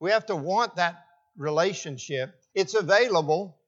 We 0.00 0.10
have 0.10 0.26
to 0.26 0.36
want 0.36 0.76
that 0.76 1.04
relationship. 1.36 2.34
It's 2.54 2.74
available. 2.74 3.58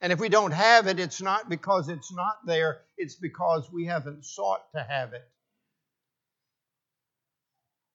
And 0.00 0.12
if 0.12 0.20
we 0.20 0.28
don't 0.28 0.52
have 0.52 0.86
it, 0.86 1.00
it's 1.00 1.22
not 1.22 1.48
because 1.48 1.88
it's 1.88 2.12
not 2.12 2.36
there, 2.46 2.82
it's 2.96 3.14
because 3.16 3.68
we 3.72 3.86
haven't 3.86 4.24
sought 4.24 4.70
to 4.74 4.82
have 4.82 5.12
it. 5.12 5.26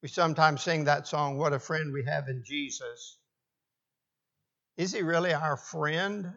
We 0.01 0.09
sometimes 0.09 0.63
sing 0.63 0.85
that 0.85 1.07
song, 1.07 1.37
What 1.37 1.53
a 1.53 1.59
Friend 1.59 1.93
We 1.93 2.03
Have 2.05 2.27
in 2.27 2.43
Jesus. 2.45 3.17
Is 4.79 4.93
he 4.93 5.01
really 5.01 5.33
our 5.33 5.57
friend? 5.57 6.31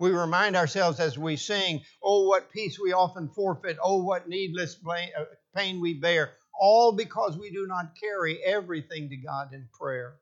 We 0.00 0.10
remind 0.10 0.56
ourselves 0.56 0.98
as 0.98 1.16
we 1.16 1.36
sing, 1.36 1.82
Oh, 2.02 2.26
what 2.26 2.50
peace 2.50 2.76
we 2.76 2.92
often 2.92 3.28
forfeit, 3.28 3.78
oh, 3.80 4.02
what 4.02 4.28
needless 4.28 4.76
uh, 4.84 5.24
pain 5.54 5.80
we 5.80 5.94
bear, 5.94 6.32
all 6.58 6.90
because 6.90 7.38
we 7.38 7.52
do 7.52 7.68
not 7.68 7.94
carry 8.00 8.42
everything 8.44 9.10
to 9.10 9.16
God 9.16 9.54
in 9.54 9.68
prayer. 9.80 10.16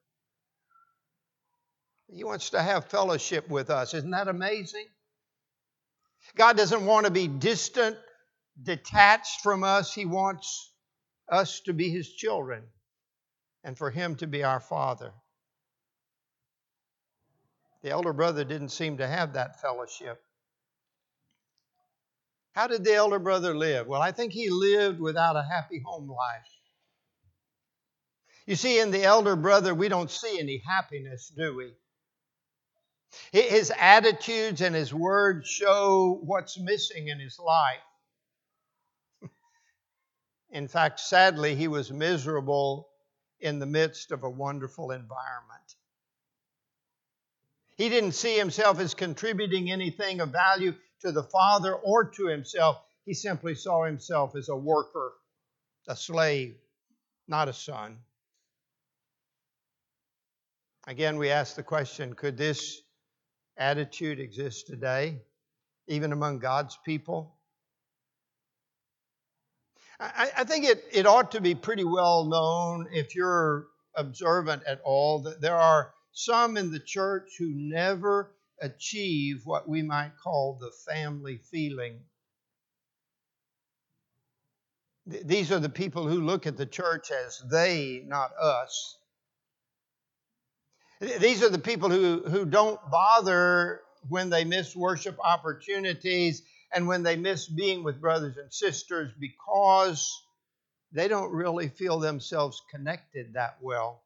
He 2.09 2.25
wants 2.25 2.51
to 2.51 2.61
have 2.61 2.91
fellowship 2.91 3.49
with 3.49 3.71
us. 3.71 3.95
Isn't 3.95 4.11
that 4.11 4.29
amazing? 4.29 4.85
God 6.37 6.59
doesn't 6.59 6.85
want 6.85 7.07
to 7.07 7.11
be 7.11 7.27
distant, 7.27 7.97
detached 8.63 9.41
from 9.41 9.65
us. 9.65 9.95
He 9.95 10.05
wants 10.05 10.75
us 11.33 11.61
to 11.61 11.73
be 11.73 11.89
His 11.89 12.13
children 12.13 12.65
and 13.65 13.79
for 13.79 13.91
Him 13.91 14.17
to 14.17 14.27
be 14.27 14.45
our 14.45 14.61
Father. 14.61 15.15
The 17.83 17.91
elder 17.91 18.13
brother 18.13 18.45
didn't 18.45 18.71
seem 18.71 18.99
to 18.99 19.07
have 19.07 19.35
that 19.35 19.61
fellowship. 19.61 20.23
How 22.53 22.67
did 22.67 22.85
the 22.85 22.95
elder 22.95 23.19
brother 23.19 23.55
live? 23.55 23.87
Well, 23.87 24.01
I 24.01 24.13
think 24.13 24.33
he 24.33 24.49
lived 24.51 24.99
without 24.99 25.37
a 25.37 25.43
happy 25.43 25.83
home 25.85 26.09
life. 26.09 26.49
You 28.47 28.57
see, 28.57 28.81
in 28.81 28.91
the 28.93 29.05
elder 29.05 29.37
brother, 29.37 29.75
we 29.75 29.89
don't 29.89 30.11
see 30.11 30.41
any 30.41 30.63
happiness, 30.67 31.33
do 31.37 31.55
we? 31.55 31.73
His 33.33 33.73
attitudes 33.79 34.61
and 34.63 34.75
his 34.75 34.93
words 34.93 35.49
show 35.49 36.21
what's 36.23 36.59
missing 36.59 37.09
in 37.09 37.21
his 37.21 37.39
life. 37.39 37.79
In 40.51 40.69
fact, 40.69 41.01
sadly, 41.01 41.55
he 41.55 41.69
was 41.69 41.93
miserable 41.93 42.89
in 43.41 43.59
the 43.59 43.67
midst 43.67 44.13
of 44.13 44.23
a 44.25 44.31
wonderful 44.31 44.93
environment. 44.93 45.76
He 47.77 47.89
didn't 47.91 48.13
see 48.13 48.39
himself 48.39 48.81
as 48.81 48.95
contributing 48.95 49.71
anything 49.71 50.21
of 50.21 50.31
value 50.31 50.75
to 51.03 51.13
the 51.13 51.23
Father 51.23 51.75
or 51.75 52.05
to 52.13 52.27
himself. 52.27 52.81
He 53.05 53.15
simply 53.15 53.55
saw 53.55 53.85
himself 53.85 54.35
as 54.35 54.49
a 54.49 54.57
worker, 54.57 55.13
a 55.87 55.95
slave, 55.95 56.57
not 57.29 57.49
a 57.49 57.53
son. 57.53 57.99
Again, 60.87 61.19
we 61.19 61.31
ask 61.31 61.55
the 61.55 61.63
question 61.63 62.15
could 62.15 62.37
this 62.37 62.81
attitude 63.57 64.21
exist 64.21 64.67
today, 64.67 65.21
even 65.87 66.13
among 66.13 66.39
God's 66.39 66.79
people? 66.85 67.37
I, 69.99 70.31
I, 70.39 70.45
think 70.45 70.65
it, 70.67 70.85
it 70.93 71.07
ought 71.07 71.33
to 71.33 71.41
be 71.41 71.55
pretty 71.55 71.85
well 71.85 72.25
known 72.25 72.89
if 72.93 73.15
you're 73.15 73.67
observant 73.95 74.63
at 74.67 74.81
all 74.85 75.23
that 75.23 75.41
there 75.41 75.57
are 75.57 75.95
some 76.17 76.57
in 76.57 76.73
the 76.73 76.81
church 76.81 77.33
who 77.39 77.51
never 77.55 78.33
achieve 78.63 79.43
what 79.45 79.69
we 79.69 79.83
might 79.83 80.13
call 80.17 80.59
the 80.59 80.71
family 80.91 81.37
feeling. 81.37 82.01
These 85.07 85.53
are 85.53 85.61
the 85.61 85.69
people 85.69 86.09
who 86.09 86.23
look 86.23 86.47
at 86.47 86.57
the 86.57 86.65
church 86.65 87.11
as 87.11 87.43
they, 87.51 88.03
not 88.07 88.31
us. 88.41 88.97
These 91.01 91.43
are 91.43 91.51
the 91.51 91.59
people 91.59 91.91
who, 91.91 92.23
who 92.27 92.47
don't 92.47 92.81
bother 92.91 93.83
when 94.09 94.31
they 94.31 94.45
miss 94.45 94.75
worship 94.75 95.19
opportunities 95.23 96.43
and 96.73 96.89
when 96.89 97.03
they 97.03 97.17
miss 97.17 97.47
being 97.47 97.85
with 97.85 98.01
brothers 98.01 98.39
and 98.39 98.51
sisters 98.51 99.13
because 99.21 100.19
they 100.93 101.09
don't 101.09 101.31
really 101.31 101.69
feel 101.69 101.99
themselves 101.99 102.63
connected 102.71 103.35
that 103.35 103.59
well. 103.61 104.01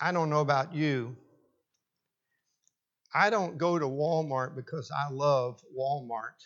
I 0.00 0.12
don't 0.12 0.30
know 0.30 0.40
about 0.40 0.74
you. 0.74 1.16
I 3.14 3.30
don't 3.30 3.58
go 3.58 3.78
to 3.78 3.86
Walmart 3.86 4.54
because 4.54 4.90
I 4.90 5.10
love 5.12 5.60
Walmart. 5.76 6.38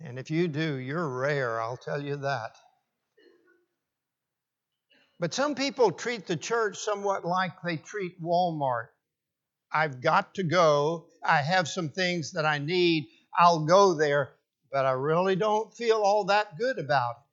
And 0.00 0.18
if 0.18 0.30
you 0.30 0.46
do, 0.48 0.76
you're 0.76 1.08
rare, 1.08 1.60
I'll 1.60 1.76
tell 1.76 2.00
you 2.00 2.16
that. 2.16 2.52
But 5.20 5.34
some 5.34 5.56
people 5.56 5.90
treat 5.90 6.26
the 6.26 6.36
church 6.36 6.78
somewhat 6.78 7.24
like 7.24 7.60
they 7.64 7.76
treat 7.76 8.22
Walmart. 8.22 8.86
I've 9.72 10.00
got 10.00 10.34
to 10.34 10.44
go. 10.44 11.06
I 11.24 11.38
have 11.38 11.68
some 11.68 11.88
things 11.88 12.32
that 12.32 12.46
I 12.46 12.58
need. 12.58 13.08
I'll 13.36 13.66
go 13.66 13.94
there, 13.94 14.30
but 14.72 14.86
I 14.86 14.92
really 14.92 15.34
don't 15.34 15.74
feel 15.74 15.96
all 15.96 16.24
that 16.26 16.56
good 16.56 16.78
about 16.78 17.16
it. 17.18 17.27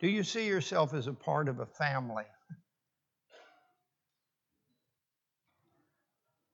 Do 0.00 0.08
you 0.08 0.24
see 0.24 0.46
yourself 0.46 0.92
as 0.92 1.06
a 1.06 1.12
part 1.12 1.48
of 1.48 1.60
a 1.60 1.66
family? 1.66 2.24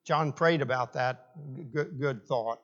John 0.04 0.32
prayed 0.32 0.62
about 0.62 0.94
that. 0.94 1.26
Good, 1.72 1.98
good 2.00 2.26
thought. 2.26 2.60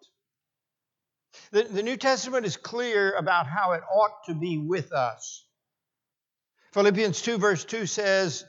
The, 1.50 1.64
the 1.64 1.82
New 1.82 1.97
Testament 1.97 2.47
is 2.47 2.56
clear 2.56 3.12
about 3.12 3.47
how 3.47 3.73
it 3.73 3.82
ought 3.92 4.25
to 4.26 4.35
be 4.35 4.58
with 4.58 4.92
us. 4.92 5.44
Philippians 6.73 7.23
2, 7.23 7.38
verse 7.38 7.64
2 7.64 7.87
says, 7.87 8.44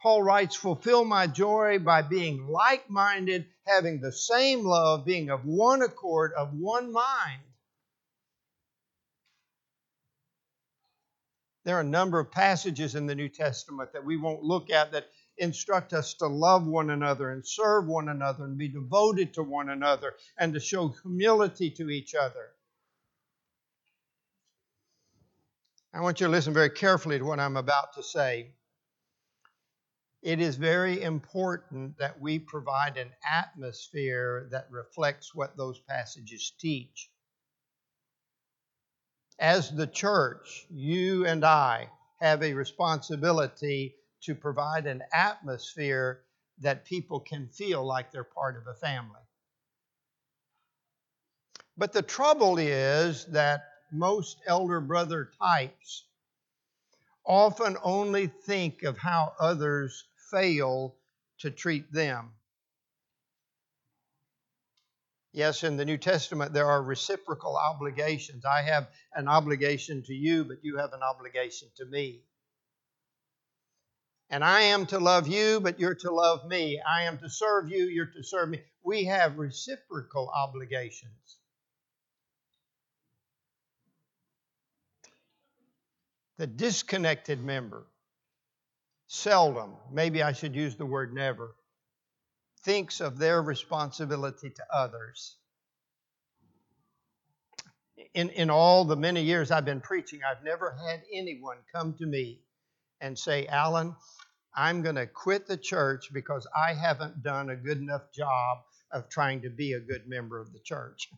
Paul 0.00 0.22
writes, 0.22 0.54
Fulfill 0.54 1.04
my 1.04 1.26
joy 1.26 1.78
by 1.78 2.02
being 2.02 2.46
like 2.46 2.88
minded, 2.88 3.46
having 3.66 4.00
the 4.00 4.12
same 4.12 4.64
love, 4.64 5.04
being 5.04 5.30
of 5.30 5.44
one 5.44 5.82
accord, 5.82 6.32
of 6.36 6.52
one 6.54 6.92
mind. 6.92 7.42
There 11.68 11.76
are 11.76 11.82
a 11.82 11.84
number 11.84 12.18
of 12.18 12.32
passages 12.32 12.94
in 12.94 13.04
the 13.04 13.14
New 13.14 13.28
Testament 13.28 13.92
that 13.92 14.02
we 14.02 14.16
won't 14.16 14.42
look 14.42 14.70
at 14.70 14.90
that 14.92 15.10
instruct 15.36 15.92
us 15.92 16.14
to 16.14 16.26
love 16.26 16.66
one 16.66 16.88
another 16.88 17.28
and 17.28 17.46
serve 17.46 17.86
one 17.86 18.08
another 18.08 18.44
and 18.44 18.56
be 18.56 18.68
devoted 18.68 19.34
to 19.34 19.42
one 19.42 19.68
another 19.68 20.14
and 20.38 20.54
to 20.54 20.60
show 20.60 20.88
humility 21.02 21.70
to 21.72 21.90
each 21.90 22.14
other. 22.14 22.48
I 25.92 26.00
want 26.00 26.20
you 26.20 26.26
to 26.28 26.30
listen 26.30 26.54
very 26.54 26.70
carefully 26.70 27.18
to 27.18 27.24
what 27.26 27.38
I'm 27.38 27.58
about 27.58 27.92
to 27.96 28.02
say. 28.02 28.54
It 30.22 30.40
is 30.40 30.56
very 30.56 31.02
important 31.02 31.98
that 31.98 32.18
we 32.18 32.38
provide 32.38 32.96
an 32.96 33.10
atmosphere 33.30 34.48
that 34.52 34.68
reflects 34.70 35.34
what 35.34 35.58
those 35.58 35.78
passages 35.80 36.50
teach. 36.58 37.10
As 39.38 39.70
the 39.70 39.86
church, 39.86 40.66
you 40.70 41.24
and 41.26 41.44
I 41.44 41.90
have 42.20 42.42
a 42.42 42.54
responsibility 42.54 43.94
to 44.22 44.34
provide 44.34 44.86
an 44.86 45.02
atmosphere 45.12 46.22
that 46.58 46.84
people 46.84 47.20
can 47.20 47.48
feel 47.48 47.84
like 47.84 48.10
they're 48.10 48.24
part 48.24 48.56
of 48.56 48.66
a 48.66 48.74
family. 48.74 49.20
But 51.76 51.92
the 51.92 52.02
trouble 52.02 52.58
is 52.58 53.26
that 53.26 53.62
most 53.92 54.38
elder 54.46 54.80
brother 54.80 55.30
types 55.40 56.04
often 57.24 57.76
only 57.82 58.26
think 58.26 58.82
of 58.82 58.98
how 58.98 59.34
others 59.38 60.04
fail 60.30 60.96
to 61.38 61.50
treat 61.50 61.92
them. 61.92 62.32
Yes, 65.32 65.62
in 65.62 65.76
the 65.76 65.84
New 65.84 65.98
Testament, 65.98 66.52
there 66.52 66.66
are 66.66 66.82
reciprocal 66.82 67.56
obligations. 67.56 68.44
I 68.44 68.62
have 68.62 68.88
an 69.14 69.28
obligation 69.28 70.02
to 70.04 70.14
you, 70.14 70.44
but 70.44 70.58
you 70.62 70.78
have 70.78 70.92
an 70.92 71.02
obligation 71.02 71.68
to 71.76 71.84
me. 71.84 72.22
And 74.30 74.42
I 74.44 74.62
am 74.62 74.86
to 74.86 74.98
love 74.98 75.28
you, 75.28 75.60
but 75.60 75.80
you're 75.80 75.94
to 75.94 76.10
love 76.10 76.46
me. 76.46 76.80
I 76.80 77.04
am 77.04 77.18
to 77.18 77.30
serve 77.30 77.70
you, 77.70 77.84
you're 77.84 78.06
to 78.06 78.22
serve 78.22 78.48
me. 78.50 78.60
We 78.82 79.04
have 79.04 79.38
reciprocal 79.38 80.30
obligations. 80.34 81.38
The 86.38 86.46
disconnected 86.46 87.42
member 87.42 87.84
seldom, 89.08 89.74
maybe 89.90 90.22
I 90.22 90.32
should 90.32 90.54
use 90.54 90.76
the 90.76 90.86
word 90.86 91.14
never, 91.14 91.54
thinks 92.64 93.00
of 93.00 93.18
their 93.18 93.42
responsibility 93.42 94.50
to 94.50 94.62
others. 94.72 95.36
In, 98.14 98.30
in 98.30 98.50
all 98.50 98.84
the 98.84 98.96
many 98.96 99.22
years 99.22 99.50
I've 99.50 99.64
been 99.64 99.80
preaching, 99.80 100.20
I've 100.28 100.44
never 100.44 100.76
had 100.88 101.02
anyone 101.12 101.58
come 101.74 101.94
to 101.98 102.06
me 102.06 102.40
and 103.00 103.18
say, 103.18 103.46
Alan, 103.46 103.94
I'm 104.54 104.82
going 104.82 104.96
to 104.96 105.06
quit 105.06 105.46
the 105.46 105.56
church 105.56 106.10
because 106.12 106.46
I 106.56 106.74
haven't 106.74 107.22
done 107.22 107.50
a 107.50 107.56
good 107.56 107.78
enough 107.78 108.12
job 108.12 108.58
of 108.92 109.08
trying 109.08 109.42
to 109.42 109.50
be 109.50 109.72
a 109.72 109.80
good 109.80 110.08
member 110.08 110.40
of 110.40 110.52
the 110.52 110.60
church. 110.60 111.08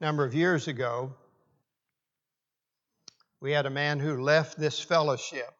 A 0.00 0.04
number 0.04 0.24
of 0.24 0.34
years 0.34 0.68
ago, 0.68 1.14
we 3.40 3.52
had 3.52 3.66
a 3.66 3.70
man 3.70 4.00
who 4.00 4.22
left 4.22 4.58
this 4.58 4.80
fellowship 4.80 5.57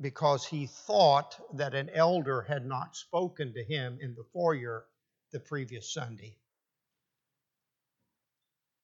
because 0.00 0.46
he 0.46 0.66
thought 0.66 1.38
that 1.54 1.74
an 1.74 1.90
elder 1.90 2.42
had 2.42 2.64
not 2.64 2.96
spoken 2.96 3.52
to 3.54 3.64
him 3.64 3.98
in 4.00 4.14
the 4.14 4.24
foyer 4.32 4.84
the 5.32 5.40
previous 5.40 5.92
Sunday. 5.92 6.36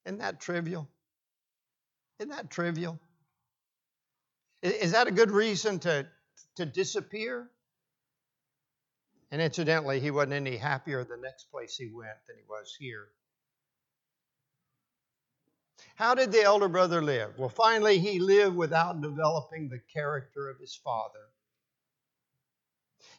Isn't 0.05 0.19
that 0.19 0.39
trivial? 0.39 0.87
Isn't 2.19 2.29
that 2.29 2.49
trivial? 2.49 2.99
Is 4.61 4.91
that 4.91 5.07
a 5.07 5.11
good 5.11 5.31
reason 5.31 5.79
to, 5.79 6.07
to 6.55 6.65
disappear? 6.65 7.49
And 9.31 9.41
incidentally, 9.41 9.99
he 9.99 10.11
wasn't 10.11 10.33
any 10.33 10.55
happier 10.55 11.03
the 11.03 11.17
next 11.17 11.51
place 11.51 11.75
he 11.75 11.91
went 11.91 12.17
than 12.27 12.37
he 12.37 12.43
was 12.47 12.75
here. 12.79 13.09
How 15.97 16.13
did 16.13 16.31
the 16.31 16.43
elder 16.43 16.67
brother 16.67 17.01
live? 17.01 17.39
Well, 17.39 17.49
finally, 17.49 17.97
he 17.97 18.19
lived 18.19 18.55
without 18.55 19.01
developing 19.01 19.67
the 19.67 19.81
character 19.91 20.47
of 20.47 20.59
his 20.59 20.75
father. 20.75 21.25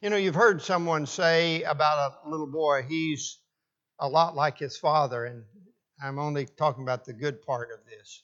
You 0.01 0.11
know, 0.11 0.17
you've 0.17 0.37
heard 0.37 0.63
someone 0.63 1.05
say 1.05 1.65
about 1.65 2.15
a 2.25 2.31
little 2.31 2.47
boy, 2.47 2.83
he's 2.83 3.41
a 3.99 4.09
lot 4.09 4.37
like 4.37 4.59
his 4.59 4.77
father, 4.77 5.25
and 5.25 5.43
I'm 6.01 6.21
only 6.21 6.47
talking 6.47 6.85
about 6.85 7.05
the 7.05 7.13
good 7.13 7.43
part 7.43 7.71
of 7.73 7.85
this. 7.85 8.23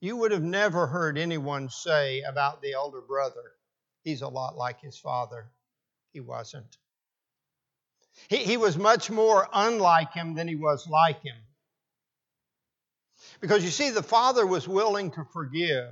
You 0.00 0.16
would 0.16 0.32
have 0.32 0.42
never 0.42 0.86
heard 0.86 1.18
anyone 1.18 1.68
say 1.68 2.22
about 2.22 2.62
the 2.62 2.72
elder 2.72 3.02
brother, 3.02 3.52
he's 4.02 4.22
a 4.22 4.28
lot 4.28 4.56
like 4.56 4.80
his 4.80 4.98
father. 4.98 5.50
He 6.14 6.20
wasn't. 6.20 6.78
He, 8.30 8.38
he 8.38 8.56
was 8.56 8.78
much 8.78 9.10
more 9.10 9.46
unlike 9.52 10.14
him 10.14 10.34
than 10.34 10.48
he 10.48 10.56
was 10.56 10.88
like 10.88 11.22
him. 11.22 11.36
Because 13.40 13.64
you 13.64 13.70
see, 13.70 13.90
the 13.90 14.02
father 14.02 14.46
was 14.46 14.68
willing 14.68 15.10
to 15.12 15.24
forgive. 15.32 15.88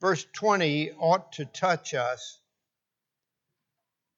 Verse 0.00 0.26
20 0.34 0.92
ought 0.98 1.32
to 1.32 1.46
touch 1.46 1.94
us. 1.94 2.38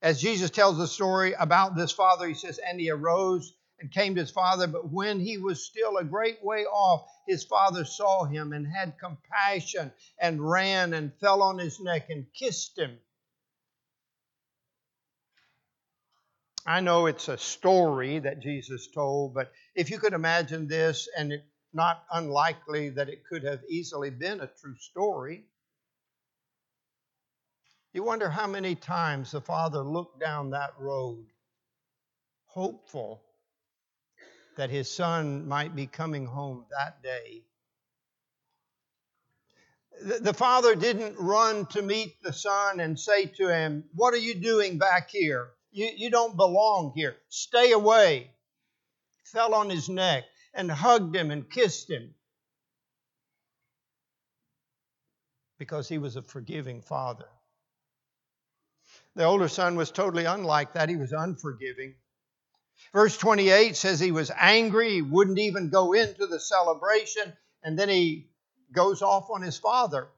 As 0.03 0.21
Jesus 0.21 0.51
tells 0.51 0.79
the 0.79 0.87
story 0.87 1.35
about 1.35 1.77
this 1.77 1.93
father, 1.93 2.27
he 2.27 2.35
says, 2.35 2.59
And 2.59 2.81
he 2.81 2.91
arose 2.91 3.55
and 3.81 3.91
came 3.91 4.15
to 4.15 4.21
his 4.21 4.31
father. 4.31 4.67
But 4.67 4.91
when 4.91 5.21
he 5.21 5.39
was 5.39 5.65
still 5.65 5.97
a 5.97 6.05
great 6.05 6.45
way 6.45 6.65
off, 6.65 7.09
his 7.27 7.45
father 7.45 7.85
saw 7.85 8.25
him 8.25 8.53
and 8.53 8.67
had 8.67 8.99
compassion 8.99 9.93
and 10.19 10.49
ran 10.49 10.93
and 10.95 11.13
fell 11.21 11.43
on 11.43 11.59
his 11.59 11.81
neck 11.81 12.11
and 12.11 12.27
kissed 12.33 12.79
him. 12.79 12.99
I 16.67 16.81
know 16.81 17.07
it's 17.07 17.29
a 17.29 17.39
story 17.39 18.19
that 18.19 18.41
Jesus 18.41 18.89
told, 18.89 19.35
but 19.35 19.53
if 19.75 19.91
you 19.91 19.99
could 19.99 20.13
imagine 20.13 20.69
this, 20.69 21.09
and 21.17 21.33
it's 21.33 21.45
not 21.73 22.05
unlikely 22.13 22.91
that 22.91 23.09
it 23.09 23.25
could 23.25 23.45
have 23.45 23.61
easily 23.69 24.11
been 24.11 24.41
a 24.41 24.51
true 24.61 24.77
story, 24.79 25.45
you 27.93 28.03
wonder 28.03 28.29
how 28.29 28.47
many 28.47 28.75
times 28.75 29.31
the 29.31 29.41
father 29.41 29.81
looked 29.81 30.21
down 30.21 30.51
that 30.51 30.75
road, 30.79 31.27
hopeful 32.47 33.23
that 34.57 34.71
his 34.71 34.91
son 34.91 35.49
might 35.49 35.75
be 35.75 35.87
coming 35.87 36.27
home 36.27 36.67
that 36.77 37.03
day. 37.03 37.45
The 40.21 40.35
father 40.35 40.75
didn't 40.75 41.19
run 41.19 41.67
to 41.67 41.83
meet 41.83 42.23
the 42.23 42.33
son 42.33 42.81
and 42.81 42.99
say 42.99 43.27
to 43.27 43.49
him, 43.49 43.85
What 43.95 44.15
are 44.15 44.19
you 44.19 44.35
doing 44.35 44.79
back 44.79 45.11
here? 45.11 45.51
You, 45.71 45.91
you 45.97 46.11
don't 46.11 46.37
belong 46.37 46.93
here. 46.95 47.17
Stay 47.29 47.73
away. 47.73 48.31
Fell 49.25 49.55
on 49.55 49.71
his 49.71 49.89
neck 49.89 50.25
and 50.55 50.71
hugged 50.71 51.15
him 51.15 51.31
and 51.31 51.51
kissed 51.51 51.91
him. 51.91 52.15
because 55.59 55.89
he 55.89 55.99
was 55.99 56.17
a 56.17 56.23
forgiving 56.23 56.81
father. 56.81 57.27
The 59.17 59.25
older 59.25 59.49
son 59.49 59.77
was 59.77 59.91
totally 59.91 60.25
unlike 60.25 60.75
that. 60.75 60.89
He 60.89 60.97
was 60.97 61.13
unforgiving. 61.13 61.95
Verse 62.93 63.19
28 63.19 63.77
says 63.77 63.99
he 63.99 64.13
was 64.13 64.31
angry, 64.39 64.95
he 64.95 65.03
wouldn't 65.03 65.41
even 65.41 65.69
go 65.69 65.93
into 65.93 66.27
the 66.27 66.39
celebration, 66.39 67.33
and 67.65 67.77
then 67.77 67.89
he 67.89 68.31
goes 68.73 69.03
off 69.03 69.29
on 69.31 69.43
his 69.43 69.59
father. 69.59 70.09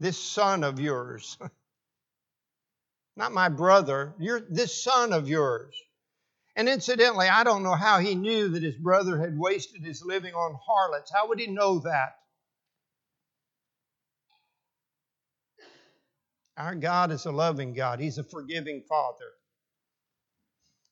This 0.00 0.18
son 0.18 0.64
of 0.64 0.80
yours, 0.80 1.38
not 3.16 3.32
my 3.32 3.48
brother, 3.48 4.14
you're 4.18 4.40
this 4.40 4.82
son 4.82 5.12
of 5.12 5.28
yours. 5.28 5.74
And 6.56 6.68
incidentally, 6.68 7.28
I 7.28 7.44
don't 7.44 7.62
know 7.62 7.74
how 7.74 8.00
he 8.00 8.14
knew 8.14 8.48
that 8.48 8.62
his 8.62 8.76
brother 8.76 9.20
had 9.20 9.38
wasted 9.38 9.84
his 9.84 10.02
living 10.04 10.34
on 10.34 10.58
harlots. 10.66 11.12
How 11.14 11.28
would 11.28 11.38
he 11.38 11.46
know 11.46 11.80
that? 11.80 12.16
Our 16.56 16.74
God 16.74 17.10
is 17.10 17.24
a 17.24 17.32
loving 17.32 17.72
God, 17.72 18.00
He's 18.00 18.18
a 18.18 18.24
forgiving 18.24 18.82
Father. 18.86 19.32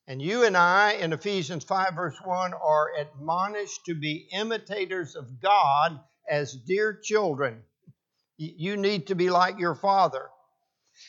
And 0.07 0.19
you 0.19 0.43
and 0.43 0.57
I, 0.57 0.93
in 0.93 1.13
Ephesians 1.13 1.63
5, 1.63 1.93
verse 1.93 2.17
1, 2.23 2.53
are 2.55 2.95
admonished 2.97 3.85
to 3.85 3.93
be 3.93 4.27
imitators 4.31 5.15
of 5.15 5.39
God 5.39 5.99
as 6.27 6.55
dear 6.55 6.99
children. 6.99 7.61
You 8.41 8.77
need 8.77 9.07
to 9.07 9.15
be 9.15 9.29
like 9.29 9.59
your 9.59 9.75
Father. 9.75 10.29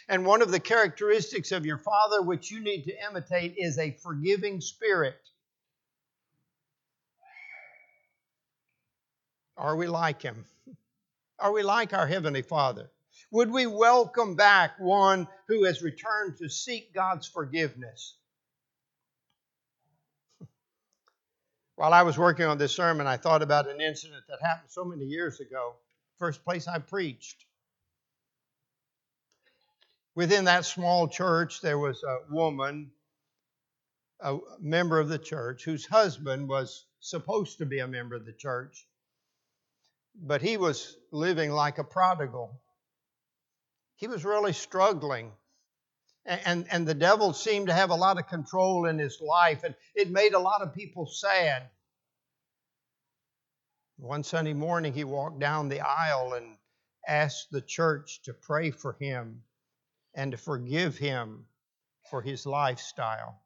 And 0.08 0.26
one 0.26 0.42
of 0.42 0.50
the 0.50 0.58
characteristics 0.58 1.52
of 1.52 1.64
your 1.64 1.78
Father, 1.78 2.22
which 2.22 2.50
you 2.50 2.60
need 2.60 2.82
to 2.82 3.06
imitate, 3.08 3.54
is 3.56 3.78
a 3.78 3.92
forgiving 4.02 4.60
spirit. 4.60 5.20
Are 9.56 9.76
we 9.76 9.86
like 9.86 10.20
Him? 10.20 10.44
Are 11.38 11.52
we 11.52 11.62
like 11.62 11.94
our 11.94 12.08
Heavenly 12.08 12.42
Father? 12.42 12.90
Would 13.30 13.52
we 13.52 13.64
welcome 13.64 14.34
back 14.34 14.80
one 14.80 15.28
who 15.46 15.64
has 15.66 15.82
returned 15.82 16.36
to 16.38 16.48
seek 16.48 16.92
God's 16.92 17.28
forgiveness? 17.28 18.16
While 21.76 21.94
I 21.94 22.02
was 22.02 22.18
working 22.18 22.46
on 22.46 22.58
this 22.58 22.74
sermon, 22.74 23.06
I 23.06 23.16
thought 23.16 23.42
about 23.42 23.68
an 23.68 23.80
incident 23.80 24.24
that 24.28 24.40
happened 24.42 24.70
so 24.70 24.84
many 24.84 25.04
years 25.04 25.38
ago. 25.38 25.76
First 26.20 26.44
place 26.44 26.68
I 26.68 26.78
preached. 26.78 27.44
Within 30.14 30.44
that 30.44 30.64
small 30.64 31.08
church, 31.08 31.60
there 31.60 31.78
was 31.78 32.04
a 32.04 32.18
woman, 32.30 32.92
a 34.20 34.38
member 34.60 35.00
of 35.00 35.08
the 35.08 35.18
church, 35.18 35.64
whose 35.64 35.86
husband 35.86 36.48
was 36.48 36.84
supposed 37.00 37.58
to 37.58 37.66
be 37.66 37.80
a 37.80 37.88
member 37.88 38.14
of 38.14 38.24
the 38.24 38.32
church, 38.32 38.86
but 40.14 40.40
he 40.40 40.56
was 40.56 40.96
living 41.10 41.50
like 41.50 41.78
a 41.78 41.84
prodigal 41.84 42.60
he 44.00 44.08
was 44.08 44.24
really 44.24 44.54
struggling. 44.54 45.30
And, 46.24 46.66
and, 46.70 46.86
the 46.86 46.94
devil 46.94 47.32
seemed 47.32 47.68
to 47.68 47.72
have 47.72 47.90
a 47.90 47.94
lot 47.94 48.18
of 48.18 48.28
control 48.28 48.86
in 48.86 48.98
his 48.98 49.20
life, 49.20 49.64
and 49.64 49.74
it 49.94 50.10
made 50.10 50.32
a 50.32 50.38
lot 50.38 50.62
of 50.62 50.74
people 50.74 51.06
sad. 51.06 51.68
One 54.00 54.24
Sunday 54.24 54.54
morning, 54.54 54.94
he 54.94 55.04
walked 55.04 55.40
down 55.40 55.68
the 55.68 55.80
aisle 55.80 56.32
and 56.32 56.56
asked 57.06 57.48
the 57.50 57.60
church 57.60 58.22
to 58.22 58.32
pray 58.32 58.70
for 58.70 58.94
him 58.94 59.42
and 60.14 60.32
to 60.32 60.38
forgive 60.38 60.96
him 60.96 61.44
for 62.10 62.22
his 62.22 62.46
lifestyle. 62.46 63.42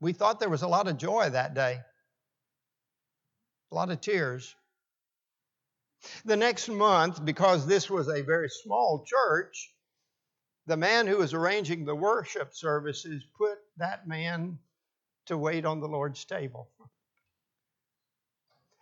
We 0.00 0.14
thought 0.14 0.40
there 0.40 0.48
was 0.48 0.62
a 0.62 0.68
lot 0.68 0.88
of 0.88 0.96
joy 0.96 1.28
that 1.28 1.52
day, 1.52 1.80
a 3.70 3.74
lot 3.74 3.90
of 3.90 4.00
tears. 4.00 4.56
The 6.24 6.38
next 6.38 6.70
month, 6.70 7.22
because 7.22 7.66
this 7.66 7.90
was 7.90 8.08
a 8.08 8.22
very 8.22 8.48
small 8.48 9.04
church, 9.06 9.74
the 10.66 10.78
man 10.78 11.06
who 11.06 11.18
was 11.18 11.34
arranging 11.34 11.84
the 11.84 11.94
worship 11.94 12.54
services 12.54 13.22
put 13.36 13.58
that 13.76 14.08
man 14.08 14.58
to 15.26 15.36
wait 15.36 15.66
on 15.66 15.80
the 15.80 15.88
Lord's 15.88 16.24
table. 16.24 16.70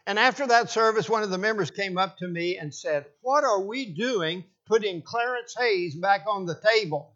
And 0.08 0.18
after 0.18 0.46
that 0.46 0.70
service, 0.70 1.06
one 1.06 1.22
of 1.22 1.28
the 1.28 1.36
members 1.36 1.70
came 1.70 1.98
up 1.98 2.16
to 2.16 2.26
me 2.26 2.56
and 2.56 2.74
said, 2.74 3.04
What 3.20 3.44
are 3.44 3.60
we 3.60 3.84
doing 3.92 4.42
putting 4.66 5.02
Clarence 5.02 5.54
Hayes 5.58 5.94
back 5.94 6.22
on 6.26 6.46
the 6.46 6.58
table? 6.58 7.14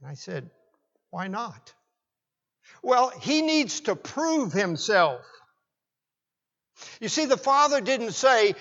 And 0.00 0.08
I 0.08 0.14
said, 0.14 0.48
Why 1.10 1.26
not? 1.26 1.74
Well, 2.84 3.08
he 3.20 3.42
needs 3.42 3.80
to 3.80 3.96
prove 3.96 4.52
himself. 4.52 5.22
You 7.00 7.08
see, 7.08 7.24
the 7.24 7.36
Father 7.36 7.80
didn't 7.80 8.12
say, 8.12 8.54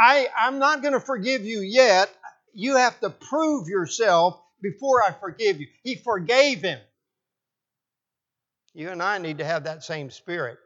I, 0.00 0.28
I'm 0.34 0.58
not 0.58 0.80
going 0.80 0.94
to 0.94 1.00
forgive 1.00 1.44
you 1.44 1.60
yet. 1.60 2.10
You 2.54 2.76
have 2.76 2.98
to 3.00 3.10
prove 3.10 3.68
yourself 3.68 4.40
before 4.62 5.02
I 5.02 5.12
forgive 5.12 5.60
you. 5.60 5.66
He 5.82 5.96
forgave 5.96 6.62
him. 6.62 6.78
You 8.74 8.90
and 8.90 9.02
I 9.02 9.18
need 9.18 9.38
to 9.38 9.44
have 9.44 9.64
that 9.64 9.84
same 9.84 10.10
spirit. 10.10 10.58